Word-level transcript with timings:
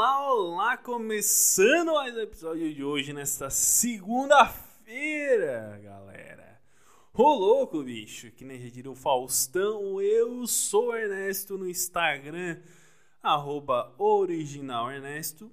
Olá, 0.00 0.32
olá! 0.32 0.78
Começando 0.78 1.92
mais 1.92 2.16
um 2.16 2.20
episódio 2.20 2.72
de 2.72 2.82
hoje, 2.82 3.12
nesta 3.12 3.50
segunda-feira, 3.50 5.78
galera. 5.84 6.58
Ô 7.12 7.34
louco, 7.34 7.82
bicho, 7.82 8.30
que 8.30 8.42
nem 8.42 8.58
já 8.58 8.70
diria 8.70 8.90
o 8.90 8.94
Faustão, 8.94 10.00
eu 10.00 10.46
sou 10.46 10.96
Ernesto 10.96 11.58
no 11.58 11.68
Instagram, 11.68 12.62
arroba 13.22 13.94
originalernesto. 13.98 15.52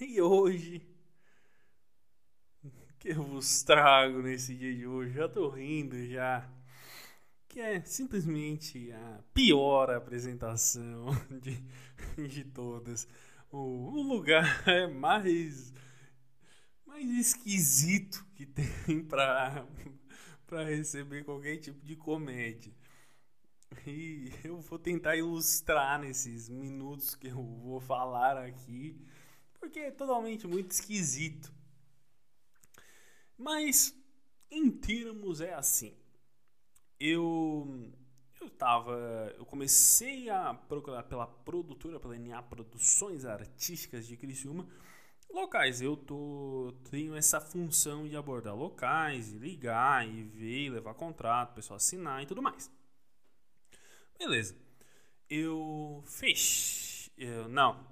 E 0.00 0.22
hoje, 0.22 0.86
que 3.00 3.08
eu 3.08 3.24
vos 3.24 3.64
trago 3.64 4.22
nesse 4.22 4.54
dia 4.54 4.72
de 4.72 4.86
hoje, 4.86 5.12
já 5.12 5.28
tô 5.28 5.48
rindo 5.48 6.06
já 6.06 6.48
que 7.54 7.60
é 7.60 7.80
simplesmente 7.84 8.90
a 8.90 9.22
pior 9.32 9.88
apresentação 9.88 11.06
de, 11.40 12.26
de 12.26 12.42
todas. 12.42 13.06
O, 13.48 13.58
o 13.58 14.02
lugar 14.02 14.44
é 14.68 14.88
mais, 14.88 15.72
mais 16.84 17.08
esquisito 17.10 18.26
que 18.34 18.44
tem 18.44 18.66
para 19.06 20.64
receber 20.64 21.22
qualquer 21.22 21.58
tipo 21.58 21.78
de 21.86 21.94
comédia. 21.94 22.74
E 23.86 24.32
eu 24.42 24.60
vou 24.60 24.76
tentar 24.76 25.14
ilustrar 25.14 26.00
nesses 26.00 26.48
minutos 26.48 27.14
que 27.14 27.28
eu 27.28 27.40
vou 27.40 27.78
falar 27.78 28.36
aqui, 28.36 29.00
porque 29.60 29.78
é 29.78 29.90
totalmente 29.92 30.44
muito 30.48 30.72
esquisito. 30.72 31.54
Mas, 33.38 33.96
em 34.50 34.72
termos, 34.72 35.40
é 35.40 35.54
assim 35.54 35.94
eu 36.98 37.92
eu 38.44 38.50
tava, 38.50 39.32
eu 39.38 39.46
comecei 39.46 40.28
a 40.28 40.52
procurar 40.52 41.02
pela 41.04 41.26
produtora, 41.26 41.98
pela 41.98 42.18
NA 42.18 42.42
Produções 42.42 43.24
Artísticas 43.24 44.06
de 44.06 44.16
Criciúma, 44.16 44.68
locais. 45.30 45.80
Eu 45.80 45.96
tô 45.96 46.74
tenho 46.90 47.16
essa 47.16 47.40
função 47.40 48.06
de 48.06 48.16
abordar 48.16 48.54
locais, 48.54 49.32
e 49.32 49.38
ligar 49.38 50.06
e 50.06 50.22
ver, 50.22 50.70
levar 50.70 50.94
contrato, 50.94 51.54
pessoal 51.54 51.76
assinar 51.76 52.22
e 52.22 52.26
tudo 52.26 52.42
mais. 52.42 52.70
Beleza. 54.18 54.56
Eu 55.28 56.02
fechei, 56.06 57.12
eu, 57.16 57.48
não. 57.48 57.86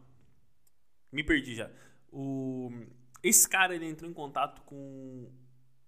Me 1.11 1.25
perdi 1.25 1.55
já. 1.55 1.71
O 2.11 2.71
esse 3.23 3.49
cara 3.49 3.75
ele 3.75 3.87
entrou 3.87 4.11
em 4.11 4.15
contato 4.15 4.63
com 4.63 5.31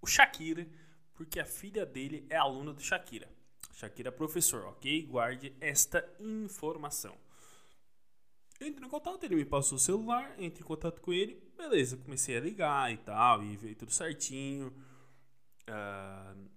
o 0.01 0.07
Shakira 0.07 0.67
porque 1.15 1.41
a 1.41 1.45
filha 1.45 1.87
dele 1.87 2.27
é 2.29 2.37
aluna 2.37 2.73
do 2.73 2.81
Shakira. 2.81 3.29
Shakira 3.73 4.09
é 4.09 4.13
professor, 4.13 4.65
ok? 4.67 5.03
Guarde 5.07 5.55
esta 5.61 6.09
informação. 6.21 7.17
Entrei 8.61 8.87
em 8.87 8.91
contato, 8.91 9.25
ele 9.25 9.37
me 9.37 9.45
passou 9.45 9.77
o 9.77 9.81
celular, 9.81 10.31
entrei 10.39 10.63
em 10.63 10.67
contato 10.67 11.01
com 11.01 11.13
ele, 11.13 11.43
beleza, 11.57 11.97
comecei 11.97 12.37
a 12.37 12.41
ligar 12.41 12.93
e 12.93 12.97
tal, 12.99 13.43
e 13.43 13.57
veio 13.57 13.75
tudo 13.75 13.91
certinho. 13.91 14.73
Uh, 15.69 16.49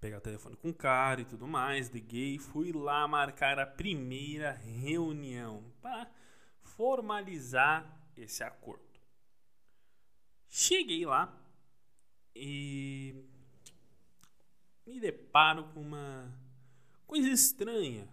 pegar 0.00 0.18
o 0.18 0.20
telefone 0.20 0.56
com 0.56 0.70
o 0.70 0.74
cara 0.74 1.20
e 1.20 1.24
tudo 1.24 1.46
mais, 1.46 1.88
liguei, 1.88 2.38
fui 2.38 2.72
lá 2.72 3.06
marcar 3.06 3.58
a 3.58 3.66
primeira 3.66 4.52
reunião 4.52 5.64
para 5.80 6.10
formalizar 6.60 7.84
esse 8.16 8.42
acordo. 8.42 8.84
Cheguei 10.48 11.04
lá 11.06 11.34
e 12.34 13.14
me 14.86 15.00
deparo 15.00 15.64
com 15.72 15.80
uma 15.80 16.32
coisa 17.06 17.28
estranha. 17.28 18.08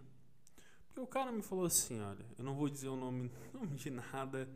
Porque 0.86 1.00
o 1.00 1.06
cara 1.06 1.30
me 1.30 1.42
falou 1.42 1.66
assim: 1.66 2.00
olha, 2.00 2.26
eu 2.36 2.44
não 2.44 2.54
vou 2.54 2.68
dizer 2.68 2.88
o 2.88 2.96
nome, 2.96 3.30
nome 3.54 3.76
de 3.76 3.90
nada 3.90 4.48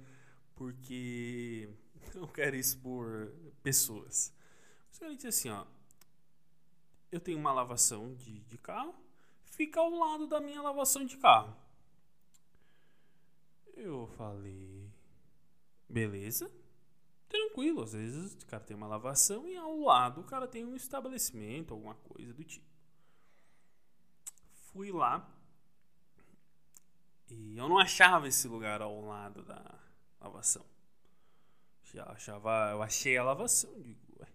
porque 0.54 1.68
não 2.14 2.26
quero 2.26 2.56
expor 2.56 3.32
pessoas. 3.62 4.34
Mas 4.90 5.02
ele 5.02 5.14
disse 5.14 5.28
assim: 5.28 5.50
ó, 5.50 5.64
eu 7.10 7.20
tenho 7.20 7.38
uma 7.38 7.52
lavação 7.52 8.14
de, 8.14 8.40
de 8.40 8.58
carro, 8.58 8.94
fica 9.44 9.80
ao 9.80 9.90
lado 9.90 10.26
da 10.26 10.40
minha 10.40 10.60
lavação 10.60 11.04
de 11.04 11.16
carro. 11.16 11.56
Eu 13.76 14.08
falei, 14.16 14.90
beleza 15.88 16.50
tranquilo. 17.28 17.82
Às 17.82 17.92
vezes 17.92 18.34
o 18.34 18.46
cara 18.46 18.62
tem 18.62 18.76
uma 18.76 18.86
lavação 18.86 19.48
e 19.48 19.56
ao 19.56 19.78
lado 19.80 20.20
o 20.20 20.24
cara 20.24 20.48
tem 20.48 20.64
um 20.64 20.74
estabelecimento, 20.74 21.74
alguma 21.74 21.94
coisa 21.94 22.32
do 22.32 22.44
tipo. 22.44 22.66
Fui 24.72 24.90
lá 24.92 25.28
e 27.30 27.58
eu 27.58 27.68
não 27.68 27.78
achava 27.78 28.26
esse 28.26 28.48
lugar 28.48 28.80
ao 28.80 29.00
lado 29.02 29.42
da 29.42 29.78
lavação. 30.20 30.64
Já 31.84 32.04
achava, 32.04 32.70
eu 32.70 32.82
achei 32.82 33.16
a 33.16 33.24
lavação, 33.24 33.80
digo, 33.80 34.00
ué. 34.20 34.28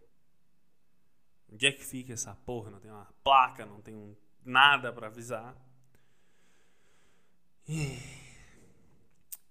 Onde 1.51 1.67
é 1.67 1.71
que 1.71 1.83
fica 1.83 2.13
essa 2.13 2.35
porra? 2.35 2.71
Não 2.71 2.79
tem 2.79 2.91
uma 2.91 3.11
placa, 3.23 3.65
não 3.65 3.81
tem 3.81 3.95
um, 3.95 4.15
nada 4.43 4.91
para 4.91 5.07
avisar. 5.07 5.55
E, 7.67 7.97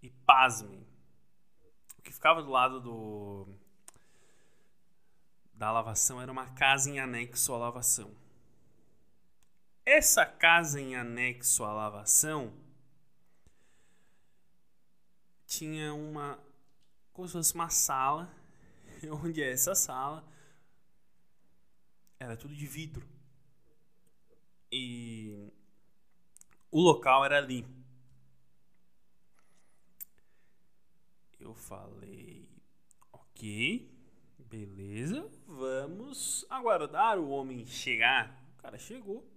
e 0.02 0.10
pasmem, 0.24 0.86
que 2.12 2.16
ficava 2.16 2.42
do 2.42 2.50
lado 2.50 2.78
do 2.78 3.48
da 5.54 5.72
lavação 5.72 6.20
era 6.20 6.30
uma 6.30 6.46
casa 6.50 6.90
em 6.90 7.00
anexo 7.00 7.54
à 7.54 7.58
lavação. 7.58 8.14
Essa 9.84 10.26
casa 10.26 10.78
em 10.78 10.94
anexo 10.94 11.64
à 11.64 11.72
lavação 11.72 12.52
tinha 15.46 15.94
uma 15.94 16.38
como 17.12 17.26
se 17.26 17.32
fosse 17.32 17.54
uma 17.54 17.70
sala, 17.70 18.30
onde 19.24 19.42
é 19.42 19.50
essa 19.50 19.74
sala 19.74 20.22
era 22.18 22.36
tudo 22.36 22.54
de 22.54 22.66
vidro. 22.66 23.08
E 24.70 25.50
o 26.70 26.80
local 26.80 27.24
era 27.24 27.38
ali. 27.38 27.66
Eu 31.42 31.54
falei, 31.54 32.48
ok, 33.12 33.90
beleza, 34.38 35.28
vamos 35.44 36.46
aguardar 36.48 37.18
o 37.18 37.30
homem 37.30 37.66
chegar. 37.66 38.40
O 38.54 38.62
cara 38.62 38.78
chegou. 38.78 39.28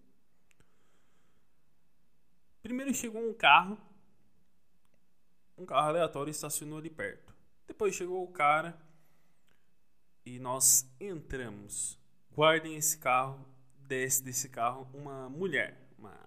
Primeiro 2.61 2.93
chegou 2.93 3.27
um 3.27 3.33
carro, 3.33 3.75
um 5.57 5.65
carro 5.65 5.89
aleatório 5.89 6.29
estacionou 6.29 6.77
ali 6.77 6.91
perto. 6.91 7.35
Depois 7.65 7.95
chegou 7.95 8.23
o 8.23 8.31
cara 8.31 8.79
e 10.23 10.37
nós 10.39 10.87
entramos. 10.99 11.99
Guardem 12.31 12.75
esse 12.75 12.99
carro, 12.99 13.43
desce 13.79 14.23
desse 14.23 14.49
carro 14.49 14.87
uma 14.93 15.27
mulher, 15.27 15.89
uma 15.97 16.19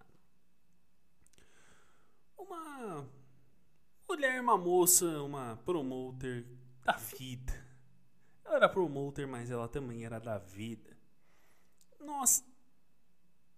uma 2.37 3.09
Mulher, 4.09 4.41
uma 4.41 4.57
moça, 4.57 5.05
uma 5.23 5.57
promoter 5.67 6.47
da 6.83 6.95
vida. 6.95 7.53
Ela 8.43 8.57
era 8.57 8.69
promoter, 8.69 9.27
mas 9.27 9.51
ela 9.51 9.69
também 9.69 10.03
era 10.03 10.19
da 10.19 10.39
vida. 10.39 10.97
Nós 12.01 12.43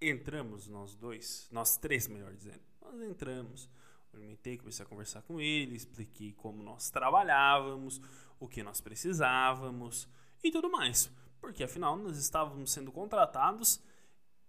entramos, 0.00 0.66
nós 0.66 0.97
dois, 0.97 1.49
nós 1.53 1.77
três, 1.77 2.09
melhor 2.09 2.34
dizendo. 2.34 2.61
Nós 2.83 3.00
entramos, 3.00 3.71
orientei, 4.12 4.59
comecei 4.59 4.84
a 4.84 4.88
conversar 4.88 5.22
com 5.22 5.41
ele, 5.41 5.77
expliquei 5.77 6.33
como 6.33 6.65
nós 6.65 6.91
trabalhávamos, 6.91 8.00
o 8.41 8.49
que 8.49 8.61
nós 8.65 8.81
precisávamos 8.81 10.09
e 10.43 10.50
tudo 10.50 10.69
mais. 10.69 11.12
Porque 11.41 11.62
afinal 11.62 11.97
nós 11.97 12.17
estávamos 12.17 12.72
sendo 12.72 12.91
contratados 12.91 13.81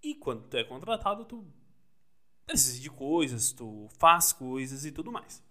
e 0.01 0.15
quando 0.15 0.47
tu 0.47 0.57
é 0.57 0.63
contratado, 0.63 1.25
tu 1.25 1.45
precisa 2.43 2.79
de 2.79 2.89
coisas, 2.89 3.51
tu 3.51 3.87
faz 3.99 4.33
coisas 4.33 4.83
e 4.83 4.91
tudo 4.91 5.11
mais. 5.11 5.43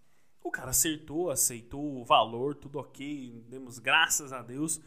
O 0.43 0.51
cara 0.51 0.71
acertou, 0.71 1.31
aceitou 1.31 2.01
o 2.01 2.05
valor, 2.05 2.55
tudo 2.55 2.79
ok, 2.79 3.45
demos 3.49 3.79
graças 3.79 4.33
a 4.33 4.43
Deus. 4.43 4.81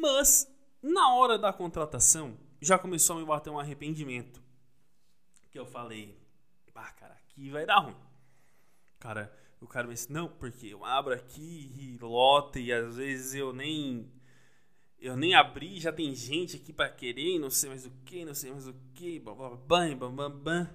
Mas 0.00 0.50
na 0.82 1.14
hora 1.14 1.38
da 1.38 1.52
contratação 1.52 2.36
já 2.60 2.78
começou 2.78 3.16
a 3.16 3.20
me 3.20 3.26
bater 3.26 3.50
um 3.50 3.58
arrependimento. 3.58 4.42
Que 5.50 5.58
eu 5.58 5.66
falei, 5.66 6.16
pá, 6.72 6.90
cara, 6.92 7.14
aqui 7.14 7.50
vai 7.50 7.66
dar 7.66 7.80
ruim. 7.80 7.96
Cara, 8.98 9.34
o 9.60 9.66
cara 9.66 9.86
me 9.86 9.94
disse, 9.94 10.12
não, 10.12 10.28
porque 10.28 10.68
eu 10.68 10.84
abro 10.84 11.12
aqui 11.12 11.72
e 11.76 11.98
lota 12.00 12.58
e 12.58 12.72
às 12.72 12.96
vezes 12.96 13.34
eu 13.34 13.52
nem 13.52 14.10
eu 14.98 15.16
nem 15.16 15.34
abri, 15.34 15.80
já 15.80 15.90
tem 15.90 16.14
gente 16.14 16.56
aqui 16.56 16.72
para 16.72 16.90
querer, 16.90 17.38
não 17.38 17.48
sei 17.48 17.70
mais 17.70 17.86
o 17.86 17.90
que, 18.04 18.24
não 18.24 18.34
sei 18.34 18.50
mais 18.52 18.68
o 18.68 18.74
que, 18.94 19.18
blá, 19.18 19.34
blá 19.34 19.48
blá 19.94 20.28
blá 20.28 20.70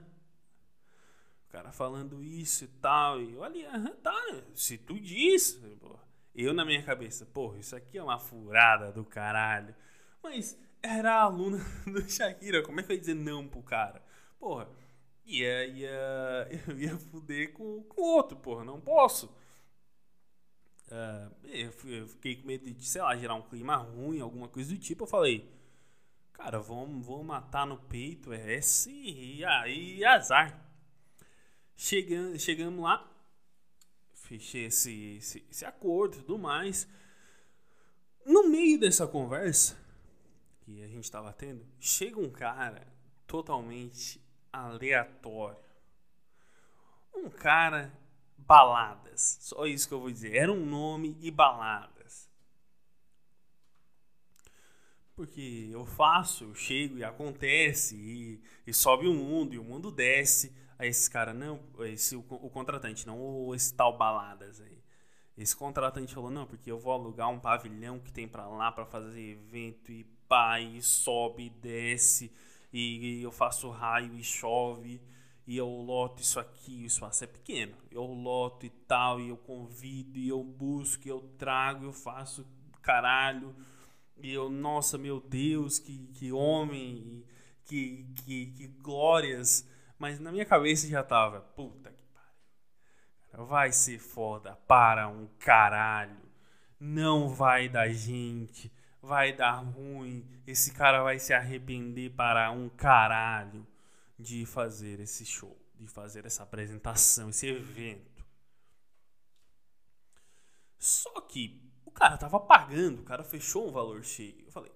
cara 1.56 1.72
falando 1.72 2.22
isso 2.22 2.66
e 2.66 2.68
tal. 2.68 3.22
E 3.22 3.38
olha, 3.38 3.96
tá, 4.04 4.14
se 4.54 4.78
tu 4.78 5.00
diz. 5.00 5.62
Eu 6.36 6.54
na 6.54 6.66
minha 6.66 6.84
cabeça, 6.84 7.26
porra, 7.26 7.58
isso 7.60 7.74
aqui 7.78 7.98
é 7.98 8.04
uma 8.04 8.20
furada 8.20 8.92
do 8.92 9.06
caralho. 9.06 9.74
Mas 10.22 10.60
era 10.84 11.22
aluna 11.22 11.60
do 11.88 12.10
Shakira, 12.10 12.62
como 12.62 12.82
é 12.82 12.84
que 12.84 12.92
eu 12.92 12.96
ia 12.96 13.00
dizer 13.00 13.14
não 13.14 13.48
pro 13.48 13.64
cara? 13.64 14.04
Porra, 14.38 14.68
ia, 15.26 15.66
ia, 15.66 16.50
eu 16.68 16.78
ia 16.78 16.98
fuder 16.98 17.54
com 17.54 17.86
o 17.96 18.02
outro, 18.02 18.36
porra, 18.36 18.66
não 18.66 18.82
posso. 18.82 19.28
Uh, 20.88 21.34
eu, 21.46 21.72
fiquei 22.10 22.36
com 22.36 22.48
medo 22.48 22.70
de, 22.70 22.86
sei 22.86 23.02
lá, 23.02 23.16
gerar 23.16 23.36
um 23.36 23.42
clima 23.42 23.78
ruim, 23.78 24.20
alguma 24.20 24.50
coisa 24.50 24.74
do 24.74 24.78
tipo. 24.78 25.04
Eu 25.04 25.08
falei, 25.08 25.50
cara, 26.34 26.60
vamos, 26.60 27.06
vamos 27.06 27.26
matar 27.26 27.66
no 27.66 27.78
peito, 27.78 28.34
é 28.34 28.56
esse 28.56 28.92
e 28.92 29.46
aí 29.46 30.04
azar. 30.04 30.65
Chegando, 31.76 32.40
chegamos 32.40 32.82
lá, 32.82 33.06
fechei 34.14 34.66
esse, 34.66 35.18
esse, 35.18 35.46
esse 35.50 35.66
acordo 35.66 36.18
e 36.18 36.20
tudo 36.22 36.38
mais. 36.38 36.88
No 38.26 38.48
meio 38.48 38.80
dessa 38.80 39.06
conversa 39.06 39.78
que 40.62 40.82
a 40.82 40.88
gente 40.88 41.04
estava 41.04 41.32
tendo, 41.32 41.66
chega 41.80 42.20
um 42.20 42.30
cara 42.30 42.88
totalmente 43.28 44.20
aleatório. 44.52 45.60
Um 47.14 47.30
cara 47.30 47.94
baladas. 48.38 49.38
Só 49.42 49.66
isso 49.66 49.88
que 49.88 49.94
eu 49.94 50.00
vou 50.00 50.12
dizer. 50.12 50.36
Era 50.36 50.52
um 50.52 50.66
nome 50.66 51.18
e 51.22 51.30
baladas. 51.30 52.30
Porque 55.16 55.70
eu 55.72 55.86
faço, 55.86 56.44
eu 56.46 56.56
chego 56.56 56.98
e 56.98 57.04
acontece, 57.04 57.96
e, 57.96 58.42
e 58.68 58.74
sobe 58.74 59.08
o 59.08 59.14
mundo, 59.14 59.54
e 59.54 59.60
o 59.60 59.64
mundo 59.64 59.90
desce. 59.90 60.54
Aí 60.78 60.90
esse 60.90 61.10
cara, 61.10 61.34
não, 61.34 61.60
esse, 61.80 62.16
o, 62.16 62.20
o 62.30 62.50
contratante, 62.50 63.08
não 63.08 63.54
esse 63.54 63.74
tal 63.74 63.98
baladas 63.98 64.62
aí. 64.62 64.84
Esse 65.38 65.56
contratante 65.56 66.14
falou, 66.14 66.32
não, 66.32 66.46
porque 66.46 66.72
eu 66.72 66.80
vou 66.80 66.94
alugar 66.94 67.30
um 67.30 67.40
pavilhão 67.40 68.00
que 68.00 68.12
tem 68.12 68.28
para 68.28 68.48
lá 68.48 68.72
para 68.72 68.86
fazer 68.86 69.20
evento 69.22 69.92
e 69.92 70.06
pá, 70.28 70.60
e 70.60 70.82
sobe 70.82 71.46
e 71.48 71.50
desce, 71.50 72.32
e, 72.72 73.20
e 73.20 73.24
eu 73.24 73.32
faço 73.32 73.70
raio 73.70 74.16
e 74.16 74.24
chove 74.24 75.02
e 75.48 75.58
eu 75.58 75.68
loto 75.68 76.24
isso 76.24 76.40
aqui, 76.40 76.84
o 76.84 76.88
espaço 76.88 77.24
é 77.24 77.28
pequeno. 77.28 77.76
Eu 77.92 78.04
loto 78.06 78.66
e 78.66 78.70
tal, 78.70 79.20
e 79.22 79.30
eu 79.30 79.38
convido, 79.38 80.18
e 80.18 80.28
eu 80.28 80.44
busco, 80.44 81.08
e 81.08 81.10
eu 81.10 81.22
trago, 81.38 81.86
eu 81.86 81.94
faço 81.94 82.46
caralho. 82.82 83.56
E 84.18 84.32
eu, 84.32 84.50
nossa, 84.50 84.98
meu 84.98 85.20
Deus, 85.20 85.78
que, 85.78 86.08
que 86.16 86.32
homem, 86.32 87.24
que, 87.64 88.08
que, 88.26 88.48
que 88.48 88.68
glórias. 88.68 89.68
Mas 90.06 90.20
na 90.20 90.32
minha 90.32 90.46
cabeça 90.46 90.88
já 90.88 91.04
tava, 91.04 91.42
puta 91.42 91.92
que 91.92 92.04
pariu. 92.14 93.48
Vai 93.48 93.72
ser 93.72 93.98
foda 93.98 94.56
para 94.68 95.08
um 95.08 95.26
caralho. 95.40 96.22
Não 96.80 97.28
vai 97.28 97.68
dar 97.68 97.90
gente. 97.90 98.72
Vai 99.02 99.34
dar 99.34 99.54
ruim. 99.54 100.24
Esse 100.46 100.76
cara 100.76 101.02
vai 101.02 101.18
se 101.18 101.34
arrepender 101.34 102.12
para 102.12 102.52
um 102.52 102.70
caralho 102.70 103.66
de 104.20 104.46
fazer 104.46 105.00
esse 105.00 105.26
show, 105.26 105.60
de 105.74 105.88
fazer 105.88 106.24
essa 106.24 106.44
apresentação, 106.44 107.30
esse 107.30 107.48
evento. 107.48 108.24
Só 110.78 111.20
que 111.22 111.68
o 111.84 111.90
cara 111.90 112.16
tava 112.16 112.40
pagando, 112.40 113.02
o 113.02 113.06
cara 113.06 113.24
fechou 113.24 113.68
um 113.68 113.72
valor 113.72 114.04
cheio. 114.04 114.46
Eu 114.46 114.52
falei, 114.52 114.72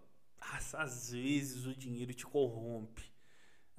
às 0.73 1.11
vezes 1.11 1.67
o 1.67 1.75
dinheiro 1.75 2.15
te 2.15 2.25
corrompe. 2.25 3.18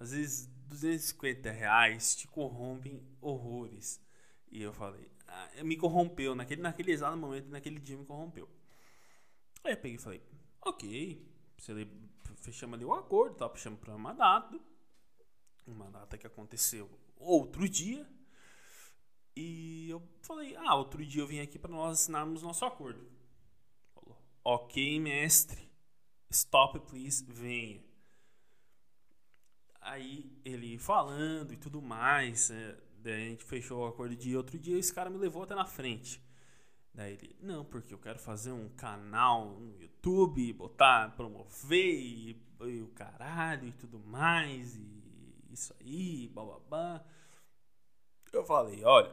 Às 0.00 0.10
vezes 0.10 0.46
250 0.66 1.48
reais 1.52 2.16
te 2.16 2.26
corrompem 2.26 3.00
horrores. 3.20 4.04
E 4.50 4.60
eu 4.60 4.72
falei, 4.72 5.08
ah, 5.28 5.62
me 5.62 5.76
corrompeu. 5.76 6.34
Naquele, 6.34 6.60
naquele 6.60 6.90
exato 6.90 7.16
momento, 7.16 7.48
naquele 7.48 7.78
dia 7.78 7.96
me 7.96 8.04
corrompeu. 8.04 8.48
Aí 9.62 9.74
eu 9.74 9.76
peguei 9.76 9.96
e 9.96 10.00
falei, 10.00 10.22
ok. 10.60 11.30
Fechamos 12.36 12.74
ali 12.74 12.84
o 12.84 12.94
acordo, 12.94 13.36
tá? 13.36 13.48
Fechamos 13.48 13.78
para 13.78 13.94
uma 13.94 14.12
data 14.12 14.58
uma 15.70 15.90
data 15.90 16.18
que 16.18 16.26
aconteceu 16.26 16.90
outro 17.16 17.68
dia. 17.68 18.06
E 19.36 19.88
eu 19.88 20.02
falei: 20.22 20.56
Ah, 20.56 20.74
outro 20.74 21.04
dia 21.04 21.22
eu 21.22 21.26
vim 21.26 21.40
aqui 21.40 21.58
para 21.58 21.70
nós 21.70 22.00
assinarmos 22.00 22.42
nosso 22.42 22.64
acordo. 22.64 23.10
Falou: 23.94 24.18
Ok, 24.44 24.98
mestre. 25.00 25.70
Stop, 26.30 26.78
please. 26.80 27.24
Venha. 27.24 27.82
Aí 29.80 30.30
ele 30.44 30.78
falando 30.78 31.52
e 31.52 31.56
tudo 31.56 31.80
mais. 31.80 32.50
É, 32.50 32.76
daí 33.02 33.26
a 33.26 33.30
gente 33.30 33.44
fechou 33.44 33.82
o 33.82 33.86
acordo 33.86 34.14
de 34.14 34.36
outro 34.36 34.58
dia. 34.58 34.78
Esse 34.78 34.92
cara 34.92 35.10
me 35.10 35.18
levou 35.18 35.42
até 35.42 35.54
na 35.54 35.64
frente. 35.64 36.22
Daí 36.92 37.14
ele, 37.14 37.36
não, 37.40 37.64
porque 37.64 37.94
eu 37.94 37.98
quero 37.98 38.18
fazer 38.18 38.52
um 38.52 38.68
canal 38.70 39.58
no 39.58 39.80
YouTube, 39.80 40.52
botar, 40.52 41.14
promover 41.16 41.94
e, 41.94 42.42
e 42.62 42.82
o 42.82 42.88
caralho 42.88 43.68
e 43.68 43.72
tudo 43.72 43.98
mais. 43.98 44.76
E 44.76 45.44
isso 45.50 45.74
aí, 45.80 46.28
bababá. 46.28 47.04
Eu 48.32 48.44
falei, 48.44 48.84
olha, 48.84 49.12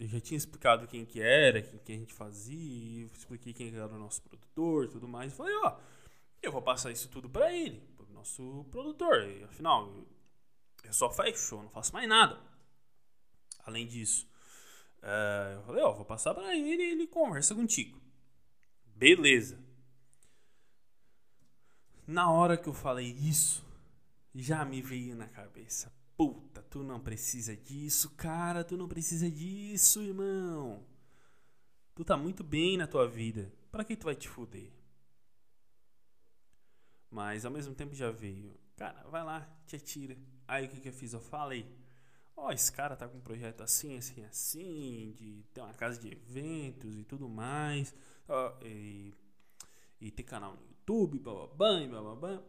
eu 0.00 0.06
já 0.06 0.20
tinha 0.20 0.38
explicado 0.38 0.86
quem 0.86 1.04
que 1.04 1.20
era, 1.20 1.60
quem 1.60 1.78
que 1.78 1.92
a 1.92 1.96
gente 1.96 2.14
fazia, 2.14 3.06
expliquei 3.06 3.52
quem 3.52 3.74
era 3.74 3.86
o 3.86 3.98
nosso 3.98 4.22
produtor 4.22 4.84
e 4.84 4.88
tudo 4.88 5.08
mais. 5.08 5.32
falei, 5.32 5.54
ó, 5.56 5.76
eu 6.42 6.52
vou 6.52 6.62
passar 6.62 6.90
isso 6.90 7.08
tudo 7.08 7.28
para 7.28 7.52
ele, 7.52 7.82
nosso 8.18 8.66
produtor. 8.70 9.22
E, 9.22 9.44
afinal, 9.44 9.92
eu 10.84 10.92
só 10.92 11.10
fecho, 11.10 11.56
eu 11.56 11.62
não 11.62 11.70
faço 11.70 11.92
mais 11.92 12.08
nada. 12.08 12.38
Além 13.64 13.86
disso, 13.86 14.28
uh, 15.02 15.56
eu 15.56 15.62
falei, 15.62 15.82
ó, 15.82 15.92
vou 15.92 16.04
passar 16.04 16.34
para 16.34 16.56
ele 16.56 16.82
e 16.82 16.90
ele 16.92 17.06
conversa 17.06 17.54
contigo. 17.54 18.00
Beleza. 18.84 19.58
Na 22.06 22.30
hora 22.30 22.56
que 22.56 22.68
eu 22.68 22.72
falei 22.72 23.06
isso, 23.06 23.64
já 24.34 24.64
me 24.64 24.80
veio 24.80 25.14
na 25.14 25.28
cabeça. 25.28 25.92
Puta, 26.16 26.62
tu 26.62 26.82
não 26.82 26.98
precisa 26.98 27.54
disso, 27.56 28.10
cara, 28.16 28.64
tu 28.64 28.76
não 28.76 28.88
precisa 28.88 29.30
disso, 29.30 30.02
irmão. 30.02 30.84
Tu 31.94 32.04
tá 32.04 32.16
muito 32.16 32.42
bem 32.42 32.76
na 32.76 32.86
tua 32.86 33.06
vida. 33.06 33.52
Para 33.70 33.84
que 33.84 33.94
tu 33.94 34.04
vai 34.04 34.14
te 34.14 34.28
fuder? 34.28 34.77
Mas 37.10 37.44
ao 37.44 37.50
mesmo 37.50 37.74
tempo 37.74 37.94
já 37.94 38.10
veio. 38.10 38.54
Cara, 38.76 39.02
vai 39.08 39.24
lá, 39.24 39.48
te 39.66 39.76
atira. 39.76 40.16
Aí 40.46 40.66
o 40.66 40.68
que, 40.68 40.80
que 40.80 40.88
eu 40.88 40.92
fiz? 40.92 41.12
Eu 41.12 41.20
falei. 41.20 41.66
Ó, 42.36 42.46
oh, 42.46 42.52
esse 42.52 42.70
cara 42.70 42.96
tá 42.96 43.08
com 43.08 43.18
um 43.18 43.20
projeto 43.20 43.62
assim, 43.62 43.96
assim, 43.98 44.24
assim, 44.24 45.12
de 45.16 45.42
ter 45.52 45.60
uma 45.60 45.74
casa 45.74 46.00
de 46.00 46.12
eventos 46.12 46.96
e 46.96 47.04
tudo 47.04 47.28
mais. 47.28 47.94
Oh, 48.28 48.64
e, 48.64 49.12
e 50.00 50.10
ter 50.10 50.22
canal 50.22 50.54
no 50.54 50.62
YouTube, 50.62 51.18
bababam, 51.18 51.90
bababam. 51.90 52.44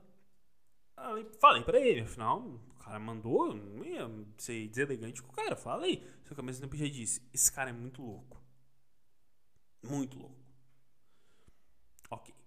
Aí 0.95 1.25
falei 1.39 1.63
pra 1.63 1.79
ele, 1.79 2.01
afinal, 2.01 2.39
o 2.41 2.83
cara 2.83 2.99
mandou, 2.99 3.55
não 3.55 3.83
ia 3.83 4.09
ser 4.37 4.67
deselegante 4.67 5.23
com 5.23 5.31
o 5.31 5.35
cara. 5.35 5.55
Falei. 5.55 6.05
Só 6.25 6.35
que 6.35 6.39
ao 6.39 6.45
mesmo 6.45 6.61
tempo 6.61 6.75
já 6.75 6.87
disse: 6.87 7.21
esse 7.33 7.51
cara 7.51 7.69
é 7.71 7.73
muito 7.73 8.01
louco. 8.01 8.39
Muito 9.81 10.19
louco. 10.19 10.37
Ok. 12.11 12.38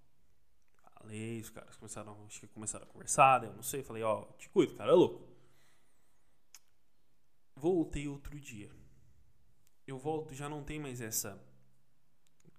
Falei, 1.02 1.40
os 1.40 1.50
caras 1.50 1.76
começaram, 1.76 2.24
acho 2.26 2.40
que 2.40 2.46
começaram 2.46 2.84
a 2.84 2.88
conversar, 2.88 3.42
eu 3.42 3.52
não 3.52 3.62
sei. 3.62 3.82
Falei: 3.82 4.04
ó, 4.04 4.24
te 4.38 4.48
cuido, 4.48 4.76
cara 4.76 4.92
é 4.92 4.94
louco. 4.94 5.28
Voltei 7.56 8.06
outro 8.06 8.38
dia. 8.38 8.70
Eu 9.84 9.98
volto, 9.98 10.32
já 10.32 10.48
não 10.48 10.62
tem 10.62 10.78
mais 10.78 11.00
essa 11.00 11.42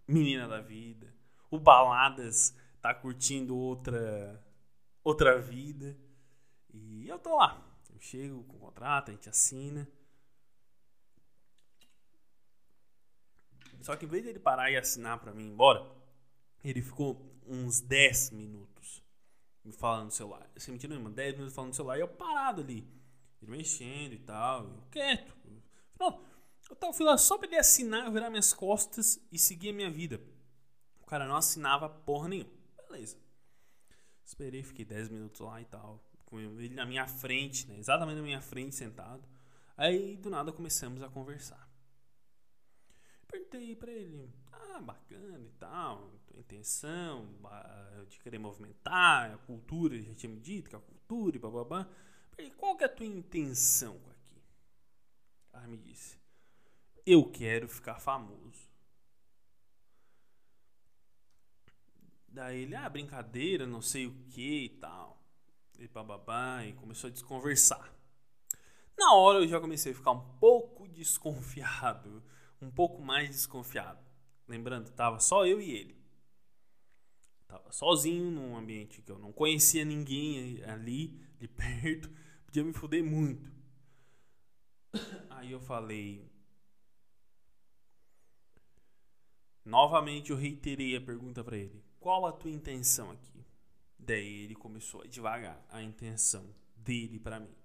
menina 0.05 0.45
da 0.45 0.59
vida. 0.59 1.15
O 1.49 1.57
Baladas 1.57 2.53
tá 2.81 2.93
curtindo 2.93 3.55
outra 3.55 4.43
outra 5.03 5.39
vida. 5.39 5.97
E 6.73 7.07
eu 7.07 7.17
tô 7.19 7.37
lá. 7.37 7.65
Eu 7.93 7.99
chego 8.01 8.43
com 8.43 8.57
o 8.57 8.59
contrato, 8.59 9.09
a 9.09 9.13
gente 9.13 9.29
assina. 9.29 9.87
Só 13.79 13.95
que 13.95 14.05
em 14.05 14.09
vez 14.09 14.23
dele 14.23 14.39
parar 14.39 14.69
e 14.69 14.75
assinar 14.75 15.19
para 15.19 15.33
mim 15.33 15.45
ir 15.45 15.51
embora, 15.51 15.89
ele 16.63 16.81
ficou 16.81 17.32
uns 17.47 17.81
10 17.81 18.31
minutos 18.31 19.03
me 19.63 19.71
falando 19.71 20.05
no 20.05 20.11
celular. 20.11 20.49
Sem 20.57 20.73
mentira 20.73 20.93
nenhuma, 20.93 21.09
10 21.09 21.33
minutos 21.33 21.53
falando 21.53 21.69
no 21.69 21.75
celular 21.75 21.97
e 21.97 22.01
eu 22.01 22.07
parado 22.07 22.61
ali. 22.61 22.87
Ele 23.41 23.51
mexendo 23.51 24.13
e 24.13 24.19
tal, 24.19 24.65
eu 24.65 24.83
quieto. 24.91 25.33
Não, 25.99 26.23
eu 26.81 26.93
fui 26.93 27.05
lá 27.05 27.17
só 27.17 27.37
pra 27.37 27.47
ele 27.47 27.57
assinar, 27.57 28.11
virar 28.11 28.29
minhas 28.29 28.53
costas 28.53 29.19
e 29.31 29.37
seguir 29.37 29.69
a 29.69 29.73
minha 29.73 29.91
vida. 29.91 30.21
O 31.01 31.05
cara 31.05 31.27
não 31.27 31.35
assinava 31.35 31.89
porra 31.89 32.29
nenhuma. 32.29 32.51
Beleza. 32.89 33.17
Esperei, 34.25 34.63
fiquei 34.63 34.85
10 34.85 35.09
minutos 35.09 35.41
lá 35.41 35.61
e 35.61 35.65
tal. 35.65 36.03
Com 36.25 36.39
ele 36.39 36.73
na 36.73 36.85
minha 36.85 37.07
frente, 37.07 37.67
né? 37.67 37.77
Exatamente 37.77 38.17
na 38.17 38.23
minha 38.23 38.41
frente, 38.41 38.75
sentado. 38.75 39.23
Aí, 39.75 40.17
do 40.17 40.29
nada, 40.29 40.51
começamos 40.51 41.01
a 41.03 41.09
conversar. 41.09 41.62
Perguntei 43.33 43.75
pra 43.75 43.91
ele, 43.91 44.31
ah, 44.51 44.79
bacana 44.79 45.43
e 45.43 45.51
tal, 45.53 46.11
tua 46.27 46.39
intenção 46.39 47.27
de 48.07 48.19
querer 48.19 48.37
movimentar, 48.37 49.33
a 49.33 49.37
cultura, 49.39 49.99
já 49.99 50.13
tinha 50.13 50.31
me 50.31 50.39
dito 50.39 50.69
que 50.69 50.75
a 50.75 50.79
cultura 50.79 51.35
e 51.35 51.39
bababá. 51.39 51.89
Perguntei, 52.29 52.55
qual 52.59 52.77
que 52.77 52.83
é 52.83 52.85
a 52.85 52.89
tua 52.89 53.07
intenção 53.07 53.99
aqui? 54.11 54.39
Ela 55.51 55.65
me 55.65 55.77
disse, 55.77 56.19
eu 57.07 57.27
quero 57.31 57.67
ficar 57.67 57.99
famoso. 57.99 58.69
Daí 62.27 62.61
ele, 62.61 62.75
ah, 62.75 62.87
brincadeira, 62.87 63.65
não 63.65 63.81
sei 63.81 64.05
o 64.05 64.13
que 64.29 64.65
e 64.65 64.69
tal. 64.69 65.19
E 65.79 65.87
bababá, 65.87 66.63
e 66.63 66.73
começou 66.73 67.07
a 67.07 67.11
desconversar. 67.11 67.91
Na 68.95 69.15
hora 69.15 69.39
eu 69.39 69.47
já 69.47 69.59
comecei 69.59 69.91
a 69.91 69.95
ficar 69.95 70.11
um 70.11 70.37
pouco 70.37 70.87
desconfiado. 70.93 72.23
Um 72.63 72.71
pouco 72.71 73.01
mais 73.01 73.29
desconfiado. 73.29 73.99
Lembrando, 74.47 74.89
tava 74.91 75.19
só 75.19 75.45
eu 75.45 75.59
e 75.59 75.71
ele. 75.71 76.03
Tava 77.45 77.71
sozinho 77.71 78.31
num 78.31 78.55
ambiente 78.55 79.01
que 79.01 79.11
eu 79.11 79.19
não 79.19 79.33
conhecia 79.33 79.83
ninguém 79.83 80.63
ali 80.63 81.09
de 81.37 81.47
perto. 81.47 82.09
Podia 82.45 82.63
me 82.63 82.71
fuder 82.71 83.03
muito. 83.03 83.51
Aí 85.29 85.51
eu 85.51 85.59
falei. 85.59 86.31
Novamente 89.65 90.31
eu 90.31 90.37
reiterei 90.37 90.95
a 90.95 91.01
pergunta 91.01 91.43
para 91.43 91.57
ele: 91.57 91.83
Qual 91.99 92.25
a 92.25 92.31
tua 92.31 92.49
intenção 92.49 93.11
aqui? 93.11 93.45
Daí 93.99 94.45
ele 94.45 94.55
começou 94.55 95.01
a 95.01 95.07
devagar 95.07 95.65
a 95.69 95.81
intenção 95.81 96.55
dele 96.75 97.19
para 97.19 97.39
mim. 97.39 97.55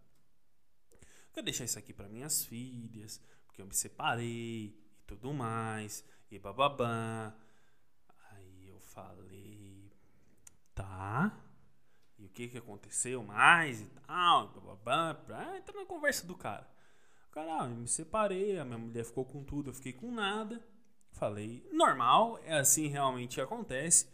Quero 1.32 1.44
deixar 1.44 1.64
isso 1.64 1.78
aqui 1.78 1.92
para 1.92 2.08
minhas 2.08 2.44
filhas, 2.44 3.20
porque 3.46 3.62
eu 3.62 3.66
me 3.66 3.74
separei 3.74 4.76
tudo 5.08 5.32
mais, 5.32 6.04
e 6.30 6.38
bababá. 6.38 7.34
Aí 8.30 8.68
eu 8.68 8.78
falei, 8.78 9.90
tá. 10.74 11.32
E 12.18 12.26
o 12.26 12.28
que 12.28 12.48
que 12.48 12.58
aconteceu 12.58 13.22
mais 13.22 13.80
e 13.80 13.86
tal, 14.06 14.48
bababá, 14.48 15.14
pra 15.14 15.56
entrar 15.56 15.80
na 15.80 15.86
conversa 15.86 16.26
do 16.26 16.36
cara. 16.36 16.68
O 17.28 17.30
cara, 17.30 17.62
ah, 17.62 17.68
eu 17.68 17.76
me 17.76 17.88
separei, 17.88 18.58
a 18.58 18.64
minha 18.64 18.78
mulher 18.78 19.04
ficou 19.04 19.24
com 19.24 19.42
tudo, 19.42 19.70
eu 19.70 19.74
fiquei 19.74 19.92
com 19.92 20.12
nada. 20.12 20.62
Falei, 21.12 21.66
normal, 21.72 22.38
é 22.44 22.58
assim 22.58 22.88
realmente 22.88 23.40
acontece. 23.40 24.08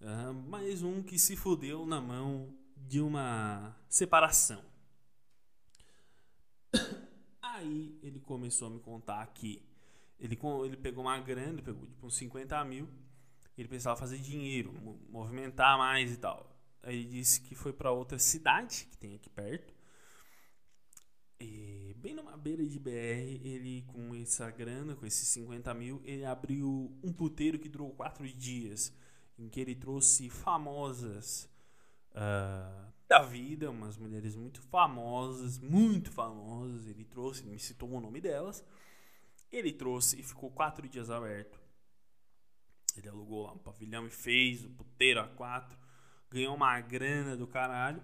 Uh, 0.00 0.34
mais 0.34 0.82
um 0.82 1.02
que 1.02 1.18
se 1.18 1.34
fudeu 1.34 1.86
na 1.86 2.00
mão 2.00 2.54
de 2.76 3.00
uma 3.00 3.74
separação. 3.88 4.62
Aí 7.40 7.98
ele 8.02 8.20
começou 8.20 8.68
a 8.68 8.70
me 8.70 8.80
contar 8.80 9.26
que 9.28 9.65
ele, 10.18 10.38
ele 10.64 10.76
pegou 10.76 11.04
uma 11.04 11.18
grana, 11.20 11.52
ele 11.52 11.62
pegou 11.62 11.86
tipo 11.86 12.06
uns 12.06 12.16
50 12.16 12.64
mil, 12.64 12.88
ele 13.56 13.68
precisava 13.68 13.96
fazer 13.96 14.18
dinheiro, 14.18 14.72
movimentar 15.08 15.78
mais 15.78 16.12
e 16.12 16.16
tal. 16.16 16.54
Aí 16.82 16.96
ele 16.96 17.08
disse 17.08 17.40
que 17.40 17.54
foi 17.54 17.72
para 17.72 17.90
outra 17.90 18.18
cidade 18.18 18.86
que 18.90 18.96
tem 18.96 19.14
aqui 19.14 19.28
perto. 19.28 19.74
E 21.38 21.94
bem 21.98 22.14
numa 22.14 22.36
beira 22.36 22.64
de 22.64 22.78
BR, 22.78 23.40
ele 23.44 23.82
com 23.88 24.14
essa 24.14 24.50
grana, 24.50 24.94
com 24.94 25.04
esses 25.04 25.28
50 25.28 25.74
mil, 25.74 26.00
ele 26.04 26.24
abriu 26.24 26.96
um 27.02 27.12
puteiro 27.12 27.58
que 27.58 27.68
durou 27.68 27.90
quatro 27.92 28.26
dias, 28.26 28.92
em 29.38 29.48
que 29.48 29.60
ele 29.60 29.74
trouxe 29.74 30.30
famosas 30.30 31.50
uh, 32.12 32.92
da 33.08 33.22
vida, 33.22 33.70
umas 33.70 33.98
mulheres 33.98 34.34
muito 34.34 34.62
famosas, 34.62 35.58
muito 35.58 36.10
famosas. 36.10 36.86
Ele 36.86 37.04
trouxe, 37.04 37.44
me 37.44 37.58
citou 37.58 37.90
o 37.90 38.00
nome 38.00 38.20
delas. 38.20 38.64
Ele 39.50 39.72
trouxe 39.72 40.20
e 40.20 40.22
ficou 40.22 40.50
quatro 40.50 40.88
dias 40.88 41.10
aberto. 41.10 41.60
Ele 42.96 43.08
alugou 43.08 43.44
lá 43.44 43.52
um 43.52 43.58
pavilhão 43.58 44.06
e 44.06 44.10
fez 44.10 44.64
o 44.64 44.70
puteiro 44.70 45.20
a 45.20 45.28
quatro. 45.28 45.78
Ganhou 46.30 46.54
uma 46.54 46.80
grana 46.80 47.36
do 47.36 47.46
caralho. 47.46 48.02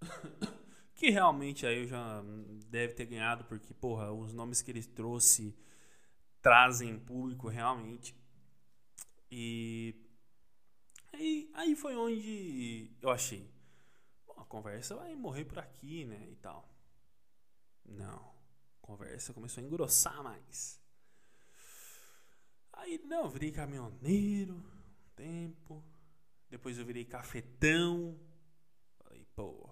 que 0.94 1.10
realmente 1.10 1.66
aí 1.66 1.78
eu 1.78 1.86
já 1.86 2.22
deve 2.68 2.94
ter 2.94 3.06
ganhado, 3.06 3.44
porque, 3.44 3.74
porra, 3.74 4.12
os 4.12 4.32
nomes 4.32 4.62
que 4.62 4.70
ele 4.70 4.82
trouxe 4.82 5.56
trazem 6.40 6.98
público 6.98 7.48
realmente. 7.48 8.14
E 9.30 9.94
aí, 11.12 11.50
aí 11.54 11.76
foi 11.76 11.96
onde 11.96 12.90
eu 13.00 13.10
achei 13.10 13.54
a 14.36 14.44
conversa 14.44 14.94
vai 14.94 15.14
morrer 15.14 15.44
por 15.44 15.58
aqui, 15.58 16.04
né? 16.04 16.28
E 16.30 16.36
tal. 16.36 16.68
Não. 17.84 18.33
Conversa 18.84 19.32
começou 19.32 19.62
a 19.62 19.66
engrossar 19.66 20.22
mais. 20.22 20.78
Aí, 22.70 23.00
não, 23.06 23.22
eu 23.22 23.30
virei 23.30 23.50
caminhoneiro 23.50 24.56
um 24.56 25.10
tempo. 25.16 25.82
Depois 26.50 26.78
eu 26.78 26.84
virei 26.84 27.02
cafetão. 27.02 28.14
Falei, 29.02 29.26
pô. 29.34 29.70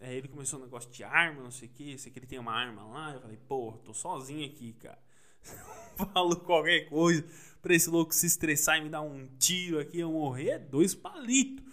Aí 0.00 0.16
ele 0.16 0.26
começou 0.26 0.58
um 0.58 0.62
negócio 0.62 0.90
de 0.90 1.04
arma, 1.04 1.40
não 1.40 1.52
sei 1.52 1.68
o 1.68 1.70
que. 1.70 1.96
Sei 1.96 2.10
que 2.10 2.18
ele 2.18 2.26
tem 2.26 2.40
uma 2.40 2.52
arma 2.52 2.84
lá. 2.84 3.14
Eu 3.14 3.20
falei, 3.20 3.36
pô, 3.36 3.78
tô 3.84 3.94
sozinho 3.94 4.44
aqui, 4.44 4.72
cara. 4.72 5.00
Falo 6.12 6.34
qualquer 6.40 6.88
coisa 6.88 7.24
pra 7.60 7.76
esse 7.76 7.88
louco 7.88 8.12
se 8.12 8.26
estressar 8.26 8.76
e 8.78 8.80
me 8.80 8.88
dar 8.88 9.02
um 9.02 9.28
tiro 9.38 9.78
aqui, 9.78 10.00
eu 10.00 10.10
morrer, 10.10 10.48
é 10.48 10.58
dois 10.58 10.96
palitos. 10.96 11.64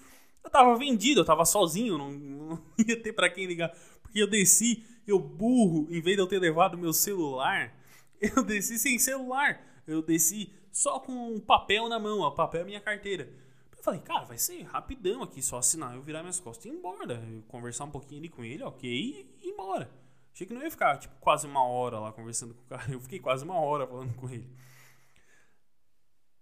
Eu 0.43 0.51
tava 0.51 0.77
vendido, 0.77 1.21
eu 1.21 1.25
tava 1.25 1.45
sozinho, 1.45 1.97
não, 1.97 2.11
não 2.11 2.63
ia 2.87 3.01
ter 3.01 3.11
para 3.11 3.27
quem 3.27 3.47
ligar. 3.47 3.75
Porque 4.09 4.23
eu 4.23 4.27
desci, 4.27 4.83
eu 5.05 5.19
burro, 5.19 5.87
em 5.91 6.01
vez 6.01 6.15
de 6.15 6.21
eu 6.23 6.27
ter 6.27 6.39
levado 6.39 6.77
meu 6.77 6.91
celular, 6.91 7.71
eu 8.19 8.43
desci 8.43 8.79
sem 8.79 8.97
celular. 8.97 9.61
Eu 9.85 10.01
desci 10.01 10.51
só 10.71 10.99
com 10.99 11.35
um 11.35 11.39
papel 11.39 11.87
na 11.87 11.99
mão, 11.99 12.21
o 12.21 12.31
papel 12.31 12.61
é 12.61 12.65
minha 12.65 12.81
carteira. 12.81 13.31
Eu 13.77 13.83
falei, 13.83 13.99
cara, 14.01 14.25
vai 14.25 14.37
ser 14.37 14.63
rapidão 14.63 15.21
aqui, 15.21 15.41
só 15.41 15.59
assinar, 15.59 15.95
eu 15.95 16.01
virar 16.01 16.21
minhas 16.21 16.39
costas 16.39 16.65
e 16.65 16.69
ir 16.69 16.71
embora. 16.71 17.13
Eu 17.31 17.43
conversar 17.43 17.85
um 17.85 17.91
pouquinho 17.91 18.19
ali 18.19 18.29
com 18.29 18.43
ele, 18.43 18.63
ok, 18.63 18.89
e 18.89 19.47
ir 19.47 19.51
embora. 19.51 19.89
Achei 20.33 20.47
que 20.47 20.53
não 20.53 20.63
ia 20.63 20.71
ficar, 20.71 20.97
tipo, 20.97 21.15
quase 21.19 21.45
uma 21.45 21.63
hora 21.63 21.99
lá 21.99 22.11
conversando 22.11 22.53
com 22.53 22.61
o 22.63 22.65
cara. 22.65 22.89
Eu 22.91 22.99
fiquei 22.99 23.19
quase 23.19 23.43
uma 23.43 23.59
hora 23.59 23.85
falando 23.85 24.13
com 24.15 24.29
ele. 24.29 24.49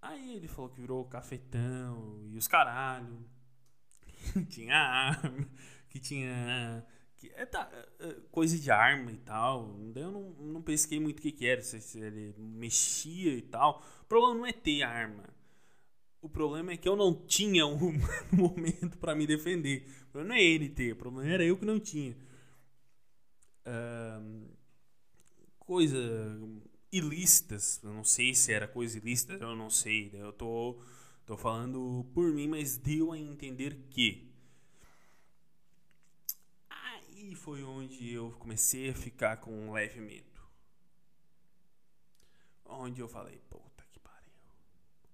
Aí 0.02 0.36
ele 0.36 0.48
falou 0.48 0.70
que 0.70 0.80
virou 0.80 1.04
cafetão 1.06 2.22
e 2.32 2.38
os 2.38 2.48
caralho. 2.48 3.26
tinha 4.50 4.76
arma, 4.76 5.48
que 5.90 6.00
tinha. 6.00 6.86
Que, 7.18 7.32
é, 7.36 7.46
tá, 7.46 7.70
é, 8.00 8.16
coisa 8.32 8.58
de 8.58 8.70
arma 8.70 9.12
e 9.12 9.18
tal. 9.18 9.76
Daí 9.94 10.04
eu 10.04 10.12
não, 10.12 10.30
não 10.40 10.62
pesquei 10.62 11.00
muito 11.00 11.20
o 11.20 11.22
que, 11.22 11.32
que 11.32 11.46
era, 11.46 11.62
se, 11.62 11.80
se 11.82 12.00
ele 12.00 12.34
mexia 12.38 13.34
e 13.34 13.42
tal. 13.42 13.84
O 14.04 14.06
problema 14.06 14.36
não 14.36 14.46
é 14.46 14.54
ter 14.54 14.84
arma. 14.84 15.24
O 16.22 16.30
problema 16.30 16.72
é 16.72 16.78
que 16.78 16.88
eu 16.88 16.96
não 16.96 17.14
tinha 17.14 17.66
um 17.66 17.94
momento 18.32 18.98
para 18.98 19.16
me 19.16 19.26
defender. 19.26 19.88
O 20.10 20.12
problema 20.12 20.36
não 20.36 20.42
é 20.42 20.44
ele 20.44 20.70
ter, 20.70 20.94
o 20.94 20.96
problema 20.96 21.30
era 21.30 21.44
eu 21.44 21.58
que 21.58 21.66
não 21.66 21.80
tinha. 21.80 22.16
Uh, 23.66 24.48
coisa 25.60 25.98
ilícitas, 26.92 27.82
eu 27.84 27.92
não 27.94 28.04
sei 28.04 28.34
se 28.34 28.52
era 28.54 28.68
coisa 28.68 28.98
ilícita, 28.98 29.34
eu 29.34 29.56
não 29.56 29.70
sei. 29.70 30.12
Eu 30.14 30.32
tô 30.32 30.80
Tô 31.28 31.36
falando 31.36 32.06
por 32.14 32.32
mim, 32.32 32.48
mas 32.48 32.78
deu 32.78 33.12
a 33.12 33.20
entender 33.20 33.78
que. 33.90 34.32
Aí 37.18 37.34
foi 37.34 37.64
onde 37.64 38.14
eu 38.14 38.30
comecei 38.38 38.92
a 38.92 38.94
ficar 38.94 39.38
com 39.38 39.52
um 39.52 39.72
leve 39.72 40.00
medo. 40.00 40.40
Onde 42.64 43.02
eu 43.02 43.10
falei, 43.10 43.40
puta 43.50 43.84
que 43.92 44.00
pariu. 44.00 44.30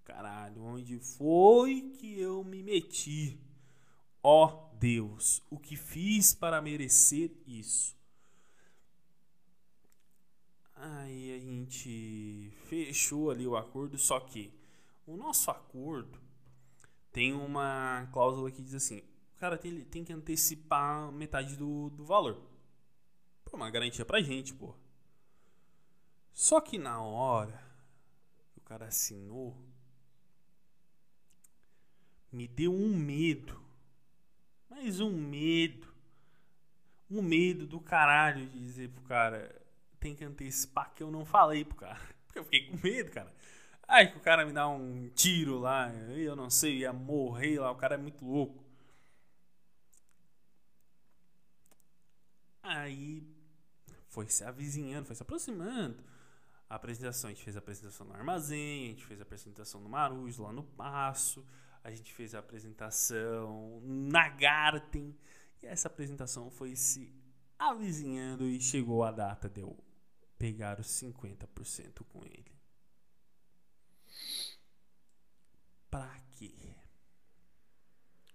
Caralho, 0.03 0.61
onde 0.61 0.99
foi 0.99 1.93
que 1.97 2.19
eu 2.19 2.43
me 2.43 2.61
meti? 2.61 3.39
Ó 4.21 4.45
oh, 4.45 4.75
Deus, 4.75 5.41
o 5.49 5.57
que 5.57 5.77
fiz 5.77 6.33
para 6.33 6.61
merecer 6.61 7.31
isso? 7.47 7.95
Aí 10.75 11.33
a 11.33 11.39
gente 11.39 12.51
fechou 12.65 13.31
ali 13.31 13.47
o 13.47 13.55
acordo, 13.55 13.97
só 13.97 14.19
que 14.19 14.53
o 15.07 15.15
nosso 15.15 15.49
acordo 15.49 16.19
tem 17.13 17.31
uma 17.31 18.09
cláusula 18.11 18.51
que 18.51 18.61
diz 18.61 18.73
assim: 18.73 19.01
cara 19.43 19.57
tem, 19.57 19.81
tem 19.81 20.05
que 20.05 20.13
antecipar 20.13 21.11
metade 21.11 21.57
do, 21.57 21.89
do 21.89 22.05
valor. 22.05 22.41
Pô, 23.43 23.57
uma 23.57 23.69
garantia 23.69 24.05
pra 24.05 24.21
gente, 24.21 24.53
pô. 24.53 24.73
Só 26.31 26.61
que 26.61 26.77
na 26.77 27.01
hora 27.01 27.61
o 28.55 28.61
cara 28.61 28.85
assinou, 28.85 29.61
me 32.31 32.47
deu 32.47 32.73
um 32.73 32.95
medo. 32.95 33.61
Mais 34.69 35.01
um 35.01 35.11
medo. 35.11 35.93
Um 37.11 37.21
medo 37.21 37.67
do 37.67 37.81
caralho 37.81 38.47
de 38.47 38.57
dizer 38.57 38.91
pro 38.91 39.03
cara: 39.03 39.61
tem 39.99 40.15
que 40.15 40.23
antecipar 40.23 40.93
que 40.95 41.03
eu 41.03 41.11
não 41.11 41.25
falei 41.25 41.65
pro 41.65 41.75
cara. 41.75 41.99
Porque 42.27 42.39
eu 42.39 42.45
fiquei 42.45 42.67
com 42.67 42.77
medo, 42.81 43.11
cara. 43.11 43.35
Aí 43.89 44.07
que 44.07 44.17
o 44.17 44.21
cara 44.21 44.45
me 44.45 44.53
dá 44.53 44.69
um 44.69 45.09
tiro 45.09 45.59
lá, 45.59 45.93
eu 46.15 46.33
não 46.33 46.49
sei, 46.49 46.77
ia 46.77 46.93
morrer 46.93 47.59
lá, 47.59 47.69
o 47.71 47.75
cara 47.75 47.95
é 47.95 47.97
muito 47.97 48.23
louco. 48.23 48.62
Aí 52.63 53.21
foi 54.07 54.27
se 54.29 54.43
avizinhando, 54.45 55.05
foi 55.05 55.15
se 55.15 55.21
aproximando. 55.21 56.01
A 56.69 56.75
apresentação, 56.75 57.29
a 57.29 57.33
gente 57.33 57.43
fez 57.43 57.55
a 57.57 57.59
apresentação 57.59 58.07
no 58.07 58.13
armazém, 58.13 58.85
a 58.85 58.89
gente 58.91 59.05
fez 59.05 59.19
a 59.19 59.23
apresentação 59.23 59.81
no 59.81 59.89
Marujo, 59.89 60.43
lá 60.43 60.53
no 60.53 60.63
Passo, 60.63 61.45
a 61.83 61.91
gente 61.91 62.13
fez 62.13 62.33
a 62.33 62.39
apresentação 62.39 63.81
na 63.83 64.29
Garten. 64.29 65.15
E 65.61 65.67
essa 65.67 65.87
apresentação 65.87 66.49
foi 66.49 66.75
se 66.75 67.13
avizinhando 67.59 68.45
e 68.45 68.59
chegou 68.61 69.03
a 69.03 69.11
data 69.11 69.49
de 69.49 69.61
eu 69.61 69.77
pegar 70.37 70.79
os 70.79 70.87
50% 70.87 72.03
com 72.07 72.23
ele. 72.23 72.51
Pra 75.89 76.19
quê? 76.35 76.75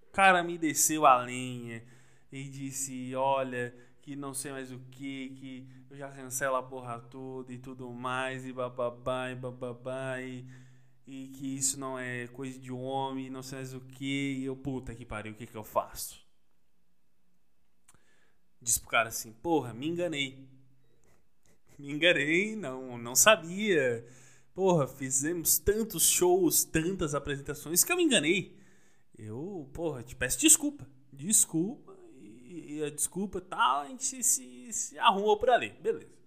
O 0.03 0.11
cara 0.13 0.43
me 0.43 0.59
desceu 0.59 1.07
a 1.07 1.23
linha 1.23 1.85
e 2.31 2.49
disse: 2.49 3.15
Olha, 3.15 3.75
que 4.09 4.17
não 4.17 4.33
sei 4.33 4.53
mais 4.53 4.73
o 4.73 4.79
que, 4.91 5.29
que 5.39 5.69
eu 5.91 5.97
já 5.99 6.09
cancelo 6.09 6.57
a 6.57 6.63
porra 6.63 6.99
toda 6.99 7.53
e 7.53 7.59
tudo 7.59 7.93
mais, 7.93 8.47
e 8.47 8.55
bababá, 8.55 9.31
e 9.31 9.35
bababá, 9.35 10.19
e, 10.23 10.47
e 11.07 11.29
que 11.29 11.55
isso 11.59 11.79
não 11.79 11.99
é 11.99 12.27
coisa 12.29 12.59
de 12.59 12.73
homem, 12.73 13.29
não 13.29 13.43
sei 13.43 13.59
mais 13.59 13.75
o 13.75 13.81
que, 13.83 14.39
e 14.39 14.45
eu, 14.47 14.57
puta 14.57 14.95
que 14.95 15.05
pariu, 15.05 15.35
o 15.35 15.37
que 15.37 15.47
que 15.47 15.55
eu 15.55 15.63
faço? 15.63 16.27
Disse 18.63 18.81
pro 18.81 18.89
cara 18.89 19.11
assim, 19.11 19.31
porra, 19.31 19.75
me 19.75 19.87
enganei. 19.87 20.49
Me 21.79 21.93
enganei, 21.93 22.57
não, 22.57 22.97
não 22.97 23.15
sabia. 23.15 24.07
Porra, 24.55 24.89
fizemos 24.89 25.59
tantos 25.59 26.09
shows, 26.09 26.65
tantas 26.65 27.15
apresentações 27.15 27.85
que 27.85 27.93
eu 27.93 27.97
me 27.99 28.05
enganei. 28.05 28.57
Eu, 29.19 29.69
porra, 29.75 30.03
te 30.03 30.17
peço 30.17 30.41
desculpa. 30.41 30.89
Desculpa, 31.13 31.88
e, 32.59 32.79
e 32.79 32.85
a 32.85 32.91
desculpa 32.91 33.41
tal, 33.41 33.83
a 33.83 33.89
gente 33.89 34.23
se, 34.23 34.73
se, 34.73 34.99
arrumou 34.99 35.39
por 35.39 35.51
ali. 35.51 35.71
Beleza. 35.71 36.19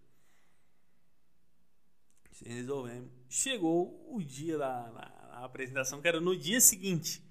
Resolvemos 2.43 3.21
chegou 3.31 4.13
o 4.13 4.21
dia 4.21 4.57
da, 4.57 4.89
da, 4.89 5.05
da 5.05 5.45
apresentação, 5.45 6.01
que 6.01 6.07
era 6.07 6.19
no 6.19 6.37
dia 6.37 6.59
seguinte. 6.59 7.23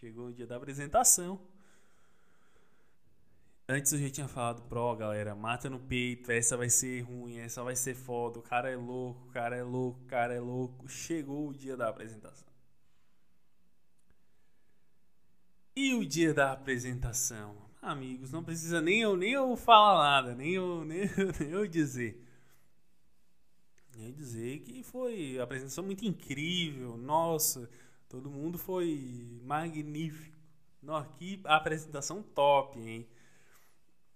Chegou 0.00 0.28
o 0.28 0.32
dia 0.32 0.46
da 0.46 0.56
apresentação. 0.56 1.38
Antes 3.68 3.92
eu 3.92 3.98
já 3.98 4.08
tinha 4.08 4.28
falado 4.28 4.62
pro 4.62 4.94
galera, 4.94 5.34
mata 5.34 5.68
no 5.68 5.80
peito, 5.80 6.30
essa 6.30 6.56
vai 6.56 6.70
ser 6.70 7.00
ruim, 7.02 7.38
essa 7.38 7.64
vai 7.64 7.74
ser 7.74 7.94
foda, 7.94 8.38
o 8.38 8.42
cara 8.42 8.70
é 8.70 8.76
louco, 8.76 9.26
o 9.26 9.32
cara 9.32 9.56
é 9.56 9.62
louco, 9.62 10.00
o 10.04 10.06
cara 10.06 10.34
é 10.34 10.40
louco. 10.40 10.88
Chegou 10.88 11.48
o 11.48 11.54
dia 11.54 11.76
da 11.76 11.88
apresentação. 11.88 12.46
E 15.74 15.92
o 15.94 16.06
dia 16.06 16.32
da 16.32 16.52
apresentação? 16.52 17.65
Amigos, 17.86 18.32
não 18.32 18.42
precisa 18.42 18.80
nem 18.80 19.00
eu, 19.00 19.16
nem 19.16 19.30
eu 19.30 19.56
falar 19.56 20.02
nada, 20.02 20.34
nem 20.34 20.54
eu, 20.54 20.82
nem, 20.84 21.02
nem 21.38 21.50
eu 21.50 21.68
dizer. 21.68 22.20
E 23.96 24.10
dizer 24.10 24.58
que 24.62 24.82
foi 24.82 25.38
a 25.38 25.44
apresentação 25.44 25.84
muito 25.84 26.04
incrível. 26.04 26.96
Nossa, 26.96 27.70
todo 28.08 28.28
mundo 28.28 28.58
foi 28.58 29.40
magnífico. 29.44 30.36
Nossa, 30.82 31.08
que 31.10 31.40
apresentação 31.44 32.24
top, 32.24 32.76
hein? 32.80 33.06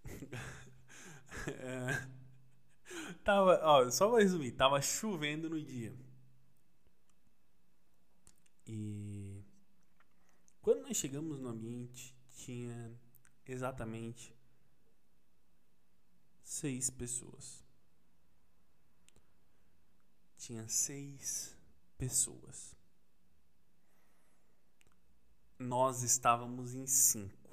é, 1.47 2.09
tava, 3.23 3.61
ó, 3.63 3.89
só 3.89 4.11
pra 4.11 4.19
resumir, 4.19 4.51
tava 4.51 4.83
chovendo 4.83 5.49
no 5.49 5.63
dia. 5.63 5.95
E 8.67 9.45
quando 10.61 10.83
nós 10.83 10.97
chegamos 10.97 11.39
no 11.39 11.49
ambiente, 11.49 12.13
tinha 12.33 12.99
exatamente 13.53 14.35
seis 16.43 16.91
pessoas 16.91 17.65
tinha 20.41 20.67
seis 20.69 21.55
pessoas. 21.99 22.75
Nós 25.59 26.03
estávamos 26.03 26.75
em 26.75 26.87
cinco. 26.87 27.51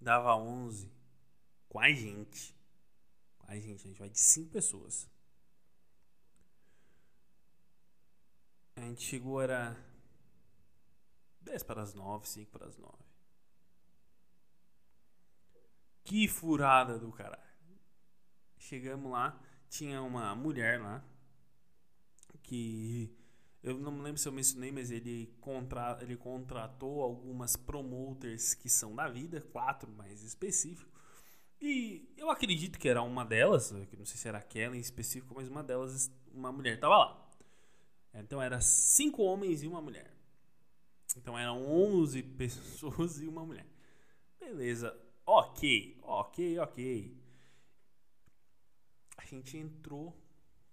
Dava 0.00 0.34
onze 0.34 0.90
com 1.68 1.78
a 1.78 1.88
gente. 1.92 2.54
A 3.46 3.54
gente, 3.54 3.84
a 3.84 3.88
gente 3.88 3.98
vai 3.98 4.10
de 4.10 4.18
cinco 4.18 4.50
pessoas. 4.50 5.08
A 8.74 8.80
gente 8.80 9.02
chegou, 9.02 9.40
era 9.40 9.76
dez 11.46 11.62
para 11.62 11.82
as 11.82 11.94
nove, 11.94 12.28
cinco 12.28 12.50
para 12.50 12.66
as 12.66 12.76
nove. 12.76 13.04
Que 16.04 16.28
furada 16.28 16.98
do 16.98 17.10
caralho. 17.10 17.42
Chegamos 18.58 19.10
lá, 19.10 19.40
tinha 19.68 20.02
uma 20.02 20.34
mulher 20.34 20.80
lá 20.80 21.04
que 22.42 23.12
eu 23.62 23.74
não 23.78 23.90
me 23.90 24.02
lembro 24.02 24.20
se 24.20 24.28
eu 24.28 24.32
mencionei, 24.32 24.70
mas 24.70 24.90
ele, 24.90 25.34
contra, 25.40 25.98
ele 26.00 26.16
contratou 26.16 27.02
algumas 27.02 27.56
promoters 27.56 28.54
que 28.54 28.68
são 28.68 28.94
da 28.94 29.08
vida, 29.08 29.40
quatro 29.40 29.90
mais 29.90 30.22
específico. 30.22 30.88
E 31.60 32.12
eu 32.16 32.30
acredito 32.30 32.78
que 32.78 32.88
era 32.88 33.02
uma 33.02 33.24
delas, 33.24 33.72
que 33.90 33.96
não 33.96 34.04
sei 34.04 34.16
se 34.16 34.28
era 34.28 34.38
aquela 34.38 34.76
em 34.76 34.80
específico, 34.80 35.34
mas 35.34 35.48
uma 35.48 35.64
delas, 35.64 36.12
uma 36.32 36.52
mulher 36.52 36.74
estava 36.74 36.96
lá. 36.96 37.30
Então 38.14 38.40
era 38.40 38.60
cinco 38.60 39.22
homens 39.22 39.62
e 39.62 39.66
uma 39.66 39.80
mulher. 39.80 40.15
Então 41.16 41.38
eram 41.38 41.66
11 41.66 42.22
pessoas 42.38 43.20
e 43.20 43.26
uma 43.26 43.44
mulher. 43.44 43.66
Beleza, 44.38 44.96
ok, 45.24 45.98
ok, 46.02 46.58
ok 46.58 47.26
a 49.16 49.24
gente 49.34 49.56
entrou, 49.56 50.16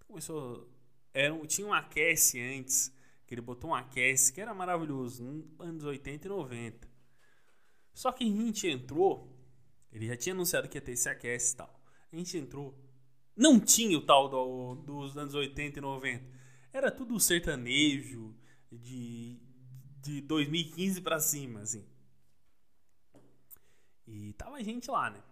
começou. 0.05 0.69
Era 1.13 1.35
tinha 1.47 1.67
um 1.67 1.73
aquece 1.73 2.39
antes, 2.39 2.95
que 3.25 3.33
ele 3.33 3.41
botou 3.41 3.71
um 3.71 3.75
aquece 3.75 4.31
que 4.31 4.41
era 4.41 4.53
maravilhoso, 4.53 5.23
nos 5.23 5.59
anos 5.59 5.83
80 5.83 6.27
e 6.27 6.29
90. 6.29 6.87
Só 7.93 8.11
que 8.11 8.23
a 8.23 8.27
gente 8.27 8.67
entrou, 8.67 9.31
ele 9.91 10.07
já 10.07 10.17
tinha 10.17 10.33
anunciado 10.33 10.67
que 10.67 10.77
ia 10.77 10.81
ter 10.81 10.93
esse 10.93 11.09
aquece 11.09 11.53
e 11.53 11.57
tal. 11.57 11.83
A 12.11 12.15
gente 12.15 12.37
entrou, 12.37 12.77
não 13.35 13.59
tinha 13.59 13.97
o 13.97 14.01
tal 14.01 14.27
do, 14.27 14.75
dos 14.75 15.17
anos 15.17 15.35
80 15.35 15.79
e 15.79 15.81
90. 15.81 16.25
Era 16.71 16.91
tudo 16.91 17.19
sertanejo 17.19 18.35
de, 18.71 19.39
de 20.03 20.19
2015 20.21 21.01
para 21.01 21.19
cima, 21.19 21.61
assim. 21.61 21.85
E 24.05 24.33
tava 24.33 24.61
gente 24.61 24.91
lá, 24.91 25.09
né? 25.09 25.23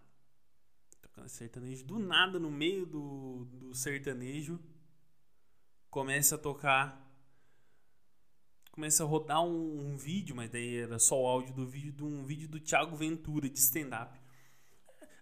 sertanejo 1.28 1.86
do 1.86 2.00
nada 2.00 2.40
no 2.40 2.50
meio 2.50 2.84
do, 2.86 3.46
do 3.46 3.76
sertanejo 3.76 4.60
começa 5.90 6.34
a 6.34 6.38
tocar 6.38 7.00
começa 8.72 9.04
a 9.04 9.06
rodar 9.06 9.44
um, 9.44 9.92
um, 9.92 9.98
vídeo 9.98 10.36
mas 10.36 10.50
daí 10.50 10.78
era 10.78 10.98
só 10.98 11.22
o 11.22 11.28
áudio 11.28 11.54
do 11.54 11.68
vídeo 11.68 11.92
de 11.92 12.04
um 12.04 12.26
vídeo 12.26 12.48
do 12.48 12.60
Thiago 12.60 12.96
Ventura 12.96 13.48
de 13.48 13.60
stand 13.60 13.90
up 14.02 14.20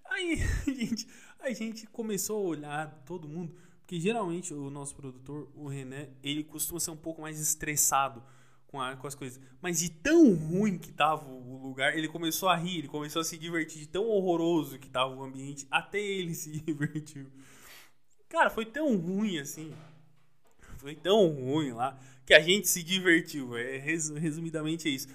aí 0.06 0.40
a 0.66 0.72
gente 0.72 1.08
a 1.40 1.52
gente 1.52 1.88
começou 1.88 2.46
a 2.46 2.50
olhar 2.50 3.04
todo 3.06 3.28
mundo 3.28 3.54
porque 3.80 4.00
geralmente 4.00 4.54
o 4.54 4.70
nosso 4.70 4.96
produtor 4.96 5.52
o 5.54 5.68
René 5.68 6.12
ele 6.24 6.46
costuma 6.46 6.80
ser 6.80 6.92
um 6.92 6.98
pouco 6.98 7.22
mais 7.22 7.42
estressado 7.42 8.24
com, 8.70 8.80
a, 8.80 8.96
com 8.96 9.08
as 9.08 9.16
coisas. 9.16 9.42
Mas 9.62 9.80
de 9.80 9.90
tão 9.90 10.34
ruim 10.34 10.78
que 10.78 10.92
tava 10.92 11.28
o 11.28 11.58
lugar, 11.58 11.98
ele 11.98 12.08
começou 12.08 12.50
a 12.50 12.56
rir, 12.56 12.80
ele 12.80 12.88
começou 12.88 13.22
a 13.22 13.26
se 13.26 13.38
divertir, 13.38 13.80
de 13.80 13.88
tão 13.88 14.06
horroroso 14.08 14.78
que 14.78 14.90
tava 14.90 15.14
o 15.14 15.24
ambiente, 15.24 15.68
até 15.70 16.00
ele 16.00 16.34
se 16.36 16.52
divertiu. 16.62 17.30
Cara, 18.30 18.50
foi 18.50 18.66
tão 18.66 18.96
ruim 18.96 19.40
assim. 19.40 19.74
Foi 20.78 20.96
tão 20.96 21.28
ruim 21.28 21.72
lá 21.72 22.00
que 22.26 22.34
a 22.34 22.40
gente 22.40 22.68
se 22.68 22.84
divertiu. 22.84 23.58
É, 23.58 23.78
resumidamente 23.78 24.88
é 24.88 24.92
isso. 24.92 25.08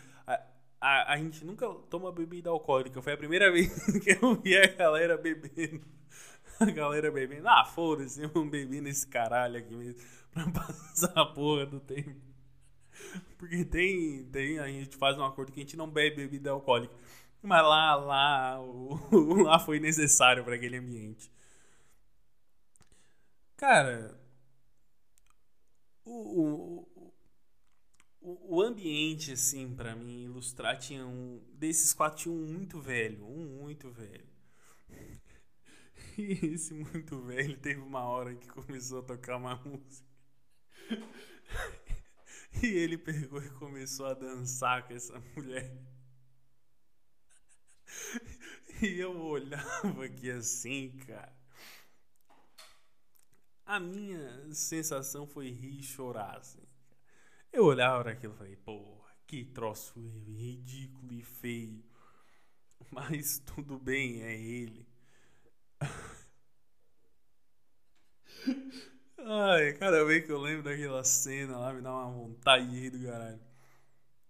A, 0.81 1.15
a, 1.15 1.17
gente 1.17 1.43
nunca 1.47 1.67
toma 1.89 2.13
bebida 2.13 2.51
alcoólica. 2.51 3.01
Foi 3.01 3.13
a 3.15 3.17
primeira 3.17 3.51
vez 3.53 3.73
que 4.01 4.19
eu 4.21 4.35
vi 4.35 4.57
a 4.57 4.67
galera 4.67 5.17
bebendo. 5.17 5.81
A 6.61 6.67
galera 6.67 7.11
bebendo. 7.11 7.49
Ah, 7.49 7.65
foda-se, 7.65 8.27
vamos 8.27 8.51
beber 8.51 8.83
nesse 8.83 9.07
caralho 9.07 9.57
aqui 9.57 9.75
mesmo. 9.75 9.99
Pra 10.31 10.45
passar 10.53 11.13
a 11.15 11.25
porra 11.25 11.65
do 11.65 11.81
tempo. 11.81 12.34
Porque 13.39 13.65
tem, 13.65 14.25
tem, 14.27 14.59
a 14.59 14.69
gente 14.69 14.97
faz 14.97 15.19
um 15.19 15.25
acordo 15.25 15.53
que 15.53 15.61
a 15.61 15.63
gente 15.63 15.77
não 15.77 15.89
bebe 15.89 16.17
bebida 16.17 16.51
alcoólica. 16.51 16.95
Mas 17.43 17.63
lá, 17.63 17.95
lá, 17.97 18.61
o, 18.61 18.99
lá 19.45 19.59
foi 19.59 19.79
necessário 19.81 20.45
para 20.45 20.55
aquele 20.57 20.77
ambiente. 20.79 21.31
Cara, 23.57 24.19
o, 26.05 26.87
o, 28.21 28.57
o 28.57 28.63
ambiente, 28.63 29.33
assim, 29.33 29.75
para 29.75 29.95
mim 29.95 30.25
ilustrar, 30.25 30.79
tinha 30.79 31.07
um. 31.07 31.41
Desses 31.55 31.93
quatro, 31.93 32.19
tinha 32.23 32.35
um 32.35 32.47
muito 32.47 32.81
velho. 32.81 33.25
Um 33.27 33.63
muito 33.63 33.91
velho. 33.91 34.33
E 36.17 36.55
esse 36.55 36.73
muito 36.73 37.21
velho 37.23 37.59
teve 37.59 37.81
uma 37.81 38.05
hora 38.05 38.37
que 38.37 38.47
começou 38.49 39.01
a 39.01 39.03
tocar 39.03 39.37
uma 39.37 39.57
música. 39.57 40.07
E 42.63 42.67
ele 42.67 42.97
pegou 42.97 43.43
e 43.43 43.51
começou 43.51 44.07
a 44.07 44.15
dançar 44.15 44.87
com 44.87 44.95
essa 44.95 45.19
mulher. 45.37 45.71
E 48.83 48.99
eu 48.99 49.17
olhava 49.17 50.05
aqui 50.05 50.31
assim, 50.31 50.91
cara. 51.07 51.33
A 53.65 53.79
minha 53.79 54.53
sensação 54.53 55.27
foi 55.27 55.51
rir 55.51 55.79
e 55.79 55.83
chorar, 55.83 56.39
assim. 56.39 56.67
Eu 57.53 57.65
olhava 57.65 58.03
para 58.03 58.13
aquilo 58.13 58.35
e 58.35 58.37
falei, 58.37 58.57
porra, 58.57 59.15
que 59.27 59.45
troço 59.45 60.01
ridículo 60.01 61.15
e 61.15 61.23
feio. 61.23 61.85
Mas 62.91 63.39
tudo 63.39 63.79
bem, 63.79 64.23
é 64.23 64.37
ele. 64.37 64.87
Ai, 69.27 69.73
cada 69.75 70.05
vez 70.05 70.23
que 70.27 70.31
eu 70.31 70.39
lembro 70.39 70.65
daquela 70.65 71.03
cena 71.03 71.57
lá, 71.57 71.73
me 71.73 71.81
dá 71.81 71.91
uma 71.91 72.11
vontade 72.13 72.91
do 72.91 73.07
caralho. 73.07 73.41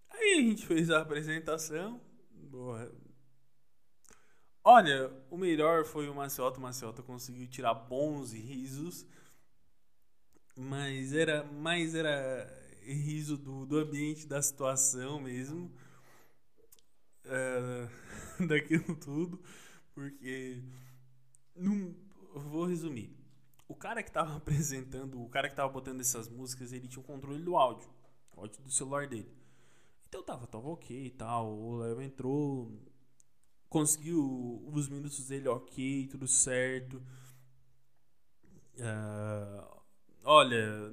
Aí 0.09 0.39
a 0.39 0.41
gente 0.41 0.65
fez 0.65 0.89
a 0.89 1.01
apresentação. 1.01 1.99
Boa. 2.31 2.89
Olha, 4.63 5.11
o 5.29 5.37
melhor 5.37 5.83
foi 5.83 6.07
o 6.07 6.15
Maciota. 6.15 6.59
O 6.59 6.61
Maciota 6.61 7.03
conseguiu 7.03 7.45
tirar 7.47 7.73
bons 7.73 8.31
risos. 8.31 9.05
Mas 10.55 11.13
era 11.13 11.43
mais 11.43 11.93
era 11.93 12.47
riso 12.83 13.37
do, 13.37 13.65
do 13.65 13.79
ambiente, 13.79 14.25
da 14.25 14.41
situação 14.41 15.19
mesmo. 15.19 15.69
Uh, 17.25 18.47
daquilo 18.47 18.95
tudo. 18.95 19.43
Porque. 19.93 20.63
Não, 21.53 21.93
vou 22.33 22.65
resumir. 22.65 23.24
O 23.67 23.75
cara 23.75 24.03
que 24.03 24.11
tava 24.11 24.35
apresentando, 24.37 25.21
o 25.21 25.29
cara 25.29 25.49
que 25.49 25.55
tava 25.55 25.71
botando 25.71 26.01
essas 26.01 26.27
músicas, 26.27 26.71
ele 26.71 26.87
tinha 26.87 27.01
o 27.01 27.05
controle 27.05 27.43
do 27.43 27.55
áudio. 27.55 27.89
Áudio 28.35 28.61
do 28.61 28.71
celular 28.71 29.07
dele. 29.07 29.31
Então 30.07 30.23
tava, 30.23 30.47
tava 30.47 30.67
ok 30.67 31.05
e 31.05 31.09
tal. 31.09 31.51
O 31.51 31.77
Léo 31.77 32.01
entrou, 32.01 32.71
conseguiu 33.69 34.63
os 34.71 34.87
minutos 34.87 35.27
dele 35.27 35.47
ok, 35.47 36.07
tudo 36.07 36.27
certo. 36.27 37.01
Uh, 38.77 39.81
olha, 40.23 40.91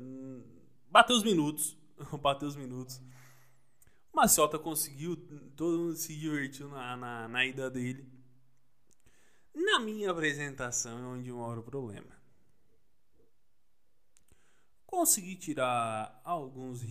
bateu 0.88 1.16
os 1.16 1.22
minutos. 1.22 1.76
bateu 2.20 2.48
os 2.48 2.56
minutos. 2.56 3.00
O 4.12 4.16
Maciota 4.16 4.58
conseguiu, 4.58 5.16
todo 5.56 5.78
mundo 5.78 5.96
se 5.96 6.14
divertiu 6.14 6.68
na, 6.68 6.96
na, 6.96 7.28
na 7.28 7.46
ida 7.46 7.70
dele. 7.70 8.06
Na 9.54 9.78
minha 9.80 10.10
apresentação 10.10 10.98
é 10.98 11.02
onde 11.02 11.32
mora 11.32 11.60
o 11.60 11.62
problema. 11.62 12.21
Consegui 14.92 15.36
tirar 15.36 16.20
alguns 16.22 16.84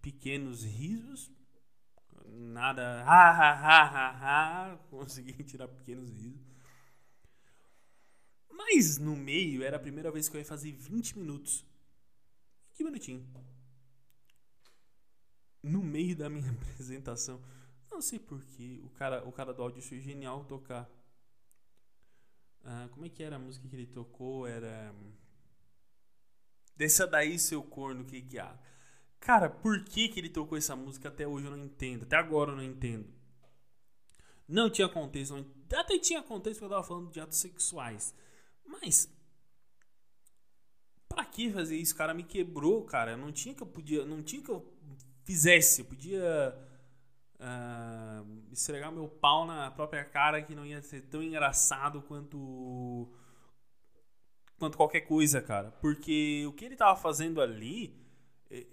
pequenos 0.00 0.62
risos. 0.62 1.28
Nada. 2.24 3.02
Ha, 3.02 3.30
ha, 3.30 3.52
ha, 3.52 3.82
ha, 3.84 4.70
ha. 4.70 4.76
Consegui 4.88 5.42
tirar 5.42 5.66
pequenos 5.66 6.08
risos. 6.08 6.40
Mas 8.48 8.98
no 8.98 9.16
meio 9.16 9.64
era 9.64 9.76
a 9.76 9.80
primeira 9.80 10.08
vez 10.12 10.28
que 10.28 10.36
eu 10.36 10.38
ia 10.38 10.44
fazer 10.44 10.70
20 10.70 11.18
minutos. 11.18 11.66
Que 12.74 12.84
minutinho. 12.84 13.26
No 15.60 15.82
meio 15.82 16.14
da 16.14 16.30
minha 16.30 16.48
apresentação. 16.62 17.42
Não 17.90 18.00
sei 18.00 18.20
porquê. 18.20 18.80
O 18.84 18.90
cara, 18.90 19.26
o 19.26 19.32
cara 19.32 19.52
do 19.52 19.62
áudio 19.62 19.82
foi 19.82 19.98
genial 19.98 20.44
tocar. 20.44 20.88
Ah, 22.62 22.88
como 22.92 23.04
é 23.04 23.08
que 23.08 23.20
era 23.20 23.34
a 23.34 23.40
música 23.40 23.68
que 23.68 23.74
ele 23.74 23.86
tocou? 23.88 24.46
Era. 24.46 24.94
Desça 26.78 27.08
daí, 27.08 27.36
seu 27.40 27.60
corno, 27.60 28.04
que 28.04 28.22
que 28.22 28.38
há? 28.38 28.56
Cara, 29.18 29.50
por 29.50 29.82
que, 29.84 30.08
que 30.08 30.20
ele 30.20 30.28
tocou 30.28 30.56
essa 30.56 30.76
música 30.76 31.08
até 31.08 31.26
hoje 31.26 31.46
eu 31.46 31.50
não 31.50 31.58
entendo. 31.58 32.04
Até 32.04 32.16
agora 32.16 32.52
eu 32.52 32.56
não 32.56 32.62
entendo. 32.62 33.04
Não 34.46 34.70
tinha 34.70 34.88
contexto. 34.88 35.34
Não... 35.34 35.44
Até 35.76 35.98
tinha 35.98 36.22
contexto 36.22 36.60
porque 36.60 36.72
eu 36.72 36.76
tava 36.76 36.86
falando 36.86 37.10
de 37.10 37.20
atos 37.20 37.38
sexuais. 37.38 38.14
Mas. 38.64 39.12
Pra 41.08 41.24
que 41.24 41.52
fazer 41.52 41.76
isso? 41.76 41.94
O 41.94 41.96
cara 41.96 42.14
me 42.14 42.22
quebrou, 42.22 42.84
cara. 42.84 43.16
Não 43.16 43.32
tinha 43.32 43.52
que 43.52 43.62
eu 43.62 43.66
podia. 43.66 44.06
Não 44.06 44.22
tinha 44.22 44.40
que 44.40 44.48
eu 44.48 44.64
fizesse. 45.24 45.80
Eu 45.80 45.86
podia. 45.86 46.56
Uh, 47.40 48.52
esfregar 48.52 48.90
meu 48.90 49.08
pau 49.08 49.46
na 49.46 49.70
própria 49.70 50.04
cara 50.04 50.42
que 50.42 50.54
não 50.54 50.66
ia 50.66 50.82
ser 50.82 51.02
tão 51.02 51.22
engraçado 51.22 52.02
quanto 52.02 53.08
quanto 54.58 54.76
qualquer 54.76 55.02
coisa, 55.02 55.40
cara. 55.40 55.70
Porque 55.80 56.44
o 56.46 56.52
que 56.52 56.64
ele 56.64 56.76
tava 56.76 56.96
fazendo 56.96 57.40
ali 57.40 57.94
eh, 58.50 58.66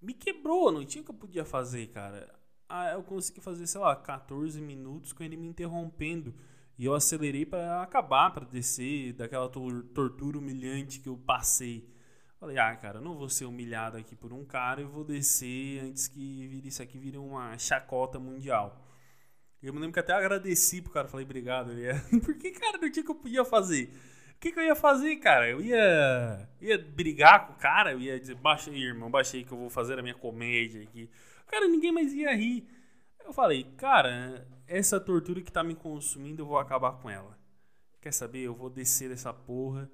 me 0.00 0.14
quebrou, 0.14 0.70
não 0.70 0.84
tinha 0.84 1.02
o 1.02 1.04
que 1.04 1.10
eu 1.10 1.14
podia 1.14 1.44
fazer, 1.44 1.88
cara. 1.88 2.34
Ah, 2.68 2.92
eu 2.92 3.02
consegui 3.02 3.40
fazer, 3.40 3.66
sei 3.66 3.80
lá, 3.80 3.94
14 3.94 4.60
minutos 4.60 5.12
com 5.12 5.22
ele 5.22 5.36
me 5.36 5.46
interrompendo. 5.46 6.34
E 6.78 6.84
eu 6.84 6.94
acelerei 6.94 7.46
para 7.46 7.82
acabar, 7.82 8.30
para 8.32 8.44
descer 8.44 9.14
daquela 9.14 9.48
tortura 9.48 10.38
humilhante 10.38 11.00
que 11.00 11.08
eu 11.08 11.16
passei. 11.16 11.88
Falei, 12.38 12.58
ah, 12.58 12.76
cara, 12.76 13.00
não 13.00 13.16
vou 13.16 13.30
ser 13.30 13.46
humilhado 13.46 13.96
aqui 13.96 14.14
por 14.14 14.32
um 14.32 14.44
cara 14.44 14.82
e 14.82 14.84
vou 14.84 15.02
descer 15.02 15.82
antes 15.82 16.06
que 16.06 16.60
isso 16.64 16.82
aqui 16.82 16.98
vire 16.98 17.16
uma 17.16 17.56
chacota 17.56 18.18
mundial. 18.18 18.84
Eu 19.62 19.72
me 19.72 19.80
lembro 19.80 19.94
que 19.94 20.00
até 20.00 20.12
agradeci 20.12 20.82
pro 20.82 20.92
cara, 20.92 21.08
falei, 21.08 21.24
obrigado. 21.24 21.72
Ele 21.72 21.86
é... 21.86 21.94
Porque, 22.20 22.50
cara, 22.50 22.78
não 22.78 22.90
tinha 22.90 23.02
que 23.02 23.10
eu 23.10 23.14
podia 23.14 23.44
fazer. 23.44 23.90
O 24.36 24.38
que, 24.38 24.52
que 24.52 24.60
eu 24.60 24.64
ia 24.64 24.76
fazer, 24.76 25.16
cara? 25.16 25.48
Eu 25.48 25.62
ia, 25.62 26.48
ia 26.60 26.78
brigar 26.78 27.46
com 27.46 27.54
o 27.54 27.56
cara, 27.56 27.92
eu 27.92 28.00
ia 28.00 28.20
dizer, 28.20 28.34
baixa 28.34 28.70
aí, 28.70 28.82
irmão, 28.82 29.10
baixa 29.10 29.36
aí 29.36 29.44
que 29.44 29.50
eu 29.50 29.58
vou 29.58 29.70
fazer 29.70 29.98
a 29.98 30.02
minha 30.02 30.14
comédia 30.14 30.82
aqui. 30.82 31.08
Cara, 31.46 31.66
ninguém 31.66 31.90
mais 31.90 32.12
ia 32.12 32.34
rir. 32.34 32.68
Eu 33.24 33.32
falei, 33.32 33.64
cara, 33.78 34.46
essa 34.66 35.00
tortura 35.00 35.40
que 35.40 35.50
tá 35.50 35.64
me 35.64 35.74
consumindo, 35.74 36.42
eu 36.42 36.46
vou 36.46 36.58
acabar 36.58 36.92
com 36.92 37.08
ela. 37.08 37.36
Quer 38.00 38.12
saber? 38.12 38.40
Eu 38.40 38.54
vou 38.54 38.68
descer 38.68 39.08
dessa 39.08 39.32
porra 39.32 39.90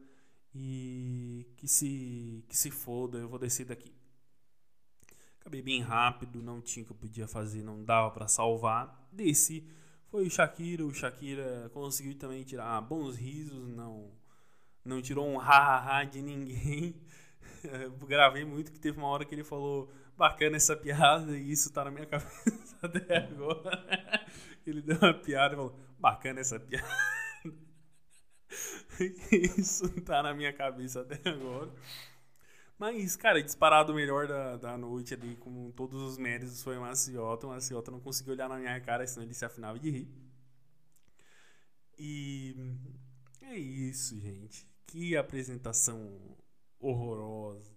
e 0.52 1.46
que 1.56 1.68
se, 1.68 2.44
que 2.48 2.56
se 2.56 2.70
foda, 2.70 3.18
eu 3.18 3.28
vou 3.28 3.38
descer 3.38 3.64
daqui. 3.64 3.94
Acabei 5.40 5.62
bem 5.62 5.80
rápido, 5.80 6.42
não 6.42 6.60
tinha 6.60 6.82
o 6.82 6.86
que 6.86 6.92
eu 6.92 6.96
podia 6.96 7.28
fazer, 7.28 7.62
não 7.62 7.82
dava 7.84 8.10
para 8.10 8.28
salvar. 8.28 9.08
Desci, 9.12 9.66
foi 10.08 10.26
o 10.26 10.30
Shakira, 10.30 10.84
o 10.84 10.92
Shakira 10.92 11.70
conseguiu 11.72 12.16
também 12.18 12.42
tirar 12.42 12.80
bons 12.80 13.16
risos, 13.16 13.68
não 13.68 14.10
não 14.84 15.00
tirou 15.00 15.26
um 15.26 15.38
ha-ha-ha 15.38 16.04
de 16.04 16.22
ninguém. 16.22 16.94
gravei 18.06 18.44
muito 18.44 18.72
que 18.72 18.78
teve 18.78 18.98
uma 18.98 19.08
hora 19.08 19.24
que 19.24 19.34
ele 19.34 19.44
falou 19.44 19.92
bacana 20.16 20.56
essa 20.56 20.76
piada 20.76 21.36
e 21.36 21.50
isso 21.50 21.72
tá 21.72 21.84
na 21.84 21.90
minha 21.90 22.06
cabeça 22.06 22.76
até 22.82 23.18
agora. 23.18 24.26
ele 24.66 24.82
deu 24.82 24.98
uma 24.98 25.14
piada 25.14 25.54
e 25.54 25.56
falou 25.56 25.78
bacana 25.98 26.40
essa 26.40 26.58
piada. 26.58 26.86
isso 29.30 29.88
tá 30.02 30.22
na 30.22 30.34
minha 30.34 30.52
cabeça 30.52 31.00
até 31.00 31.28
agora. 31.28 31.72
Mas, 32.78 33.14
cara, 33.14 33.40
disparado 33.40 33.92
o 33.92 33.94
melhor 33.94 34.26
da, 34.26 34.56
da 34.56 34.76
noite 34.76 35.14
ali, 35.14 35.36
com 35.36 35.70
todos 35.70 36.02
os 36.02 36.18
méritos, 36.18 36.62
foi 36.62 36.76
o 36.76 36.80
Maciota. 36.80 37.46
O 37.46 37.50
Maciota 37.50 37.92
não 37.92 38.00
conseguiu 38.00 38.32
olhar 38.32 38.48
na 38.48 38.56
minha 38.56 38.80
cara, 38.80 39.06
senão 39.06 39.24
ele 39.24 39.34
se 39.34 39.44
afinava 39.44 39.78
de 39.78 39.88
rir. 39.88 40.08
E 41.96 42.56
é 43.42 43.56
isso, 43.56 44.18
gente. 44.18 44.66
Que 44.92 45.16
apresentação 45.16 46.36
horrorosa. 46.78 47.74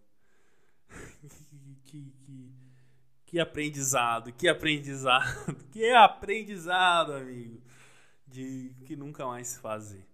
que, 1.85 2.11
que, 2.11 2.53
que 3.25 3.39
aprendizado, 3.39 4.33
que 4.33 4.49
aprendizado, 4.49 5.55
que 5.71 5.91
aprendizado, 5.91 7.13
amigo. 7.13 7.63
De 8.27 8.75
que 8.85 8.97
nunca 8.97 9.25
mais 9.25 9.47
se 9.47 9.59
fazer. 9.59 10.05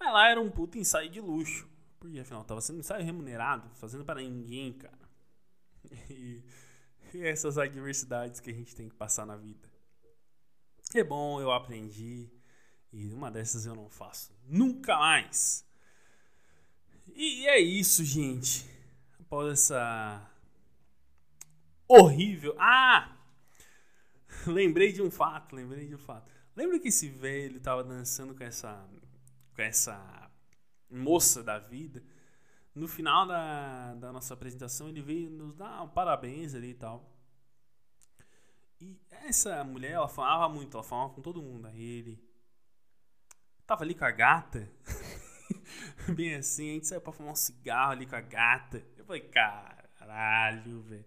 Mas 0.00 0.12
lá 0.12 0.28
era 0.28 0.40
um 0.40 0.50
puto 0.50 0.76
ensaio 0.76 1.08
de 1.08 1.20
luxo. 1.20 1.70
Porque 2.00 2.18
afinal 2.18 2.42
tava 2.42 2.60
sendo 2.60 2.80
ensaio 2.80 3.04
remunerado, 3.04 3.70
fazendo 3.76 4.04
para 4.04 4.20
ninguém, 4.20 4.72
cara. 4.72 5.08
E, 6.10 6.42
e 7.14 7.22
essas 7.22 7.58
adversidades 7.58 8.40
que 8.40 8.50
a 8.50 8.52
gente 8.52 8.74
tem 8.74 8.88
que 8.88 8.96
passar 8.96 9.24
na 9.24 9.36
vida. 9.36 9.70
É 10.92 11.04
bom, 11.04 11.40
eu 11.40 11.52
aprendi. 11.52 12.28
E 12.92 13.12
uma 13.12 13.30
dessas 13.30 13.66
eu 13.66 13.74
não 13.76 13.88
faço 13.88 14.34
nunca 14.48 14.98
mais. 14.98 15.65
E 17.14 17.46
é 17.46 17.58
isso, 17.58 18.04
gente. 18.04 18.66
Após 19.20 19.52
essa 19.52 20.30
horrível. 21.88 22.54
Ah! 22.58 23.16
Lembrei 24.46 24.92
de 24.92 25.02
um 25.02 25.10
fato, 25.10 25.56
lembrei 25.56 25.86
de 25.86 25.94
um 25.94 25.98
fato. 25.98 26.30
Lembra 26.54 26.78
que 26.78 26.88
esse 26.88 27.08
velho 27.08 27.60
tava 27.60 27.82
dançando 27.82 28.34
com 28.34 28.44
essa 28.44 28.88
com 29.54 29.62
essa 29.62 30.30
moça 30.90 31.42
da 31.42 31.58
vida? 31.58 32.02
No 32.74 32.86
final 32.86 33.26
da, 33.26 33.94
da 33.94 34.12
nossa 34.12 34.34
apresentação, 34.34 34.88
ele 34.88 35.00
veio 35.00 35.30
nos 35.30 35.54
dar 35.54 35.82
um 35.82 35.88
parabéns 35.88 36.54
ali 36.54 36.70
e 36.70 36.74
tal. 36.74 37.10
E 38.80 39.00
essa 39.10 39.64
mulher, 39.64 39.92
ela 39.92 40.08
falava 40.08 40.52
muito, 40.52 40.76
ela 40.76 40.84
falava 40.84 41.14
com 41.14 41.22
todo 41.22 41.42
mundo. 41.42 41.66
Aí 41.68 41.80
ele 41.80 42.22
tava 43.66 43.82
ali 43.82 43.94
com 43.94 44.04
a 44.04 44.10
gata. 44.10 44.70
Bem 46.14 46.34
assim, 46.34 46.70
a 46.70 46.72
gente 46.74 46.86
saiu 46.86 47.00
pra 47.00 47.12
fumar 47.12 47.32
um 47.32 47.36
cigarro 47.36 47.92
ali 47.92 48.06
com 48.06 48.16
a 48.16 48.20
gata. 48.20 48.82
Eu 48.96 49.04
falei, 49.04 49.22
caralho, 49.22 50.82
velho. 50.82 51.04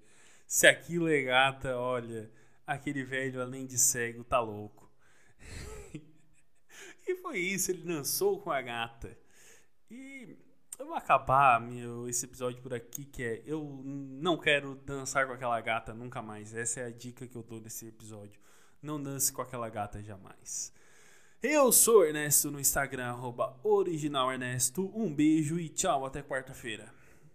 Se 0.48 0.68
aquilo 0.68 1.08
é 1.08 1.22
gata, 1.22 1.78
olha, 1.78 2.30
aquele 2.66 3.04
velho, 3.04 3.42
além 3.42 3.66
de 3.66 3.78
cego, 3.78 4.24
tá 4.24 4.40
louco. 4.40 4.92
e 7.08 7.16
foi 7.18 7.40
isso, 7.40 7.72
ele 7.72 7.84
dançou 7.84 8.40
com 8.42 8.52
a 8.52 8.62
gata. 8.62 9.16
E 9.92 10.38
eu 10.78 10.86
vou 10.86 10.96
acabar 10.96 11.60
meu, 11.60 12.08
esse 12.08 12.26
episódio 12.26 12.62
por 12.62 12.74
aqui, 12.74 13.06
que 13.06 13.24
é 13.24 13.44
eu 13.46 13.82
não 13.84 14.38
quero 14.38 14.76
dançar 14.76 15.28
com 15.28 15.34
aquela 15.34 15.60
gata 15.62 15.94
nunca 15.94 16.22
mais. 16.22 16.54
Essa 16.54 16.80
é 16.80 16.86
a 16.86 16.92
dica 16.92 17.28
que 17.28 17.36
eu 17.36 17.44
dou 17.44 17.60
desse 17.60 17.88
episódio. 17.88 18.40
Não 18.82 19.02
dance 19.02 19.32
com 19.32 19.42
aquela 19.42 19.70
gata 19.70 20.02
jamais. 20.02 20.74
Eu 21.42 21.72
sou 21.72 22.06
Ernesto 22.06 22.52
no 22.52 22.60
Instagram, 22.60 23.16
originalernesto. 23.64 24.92
Um 24.94 25.14
beijo 25.14 25.58
e 25.58 25.70
tchau, 25.70 26.06
até 26.06 26.22
quarta-feira. 26.22 26.99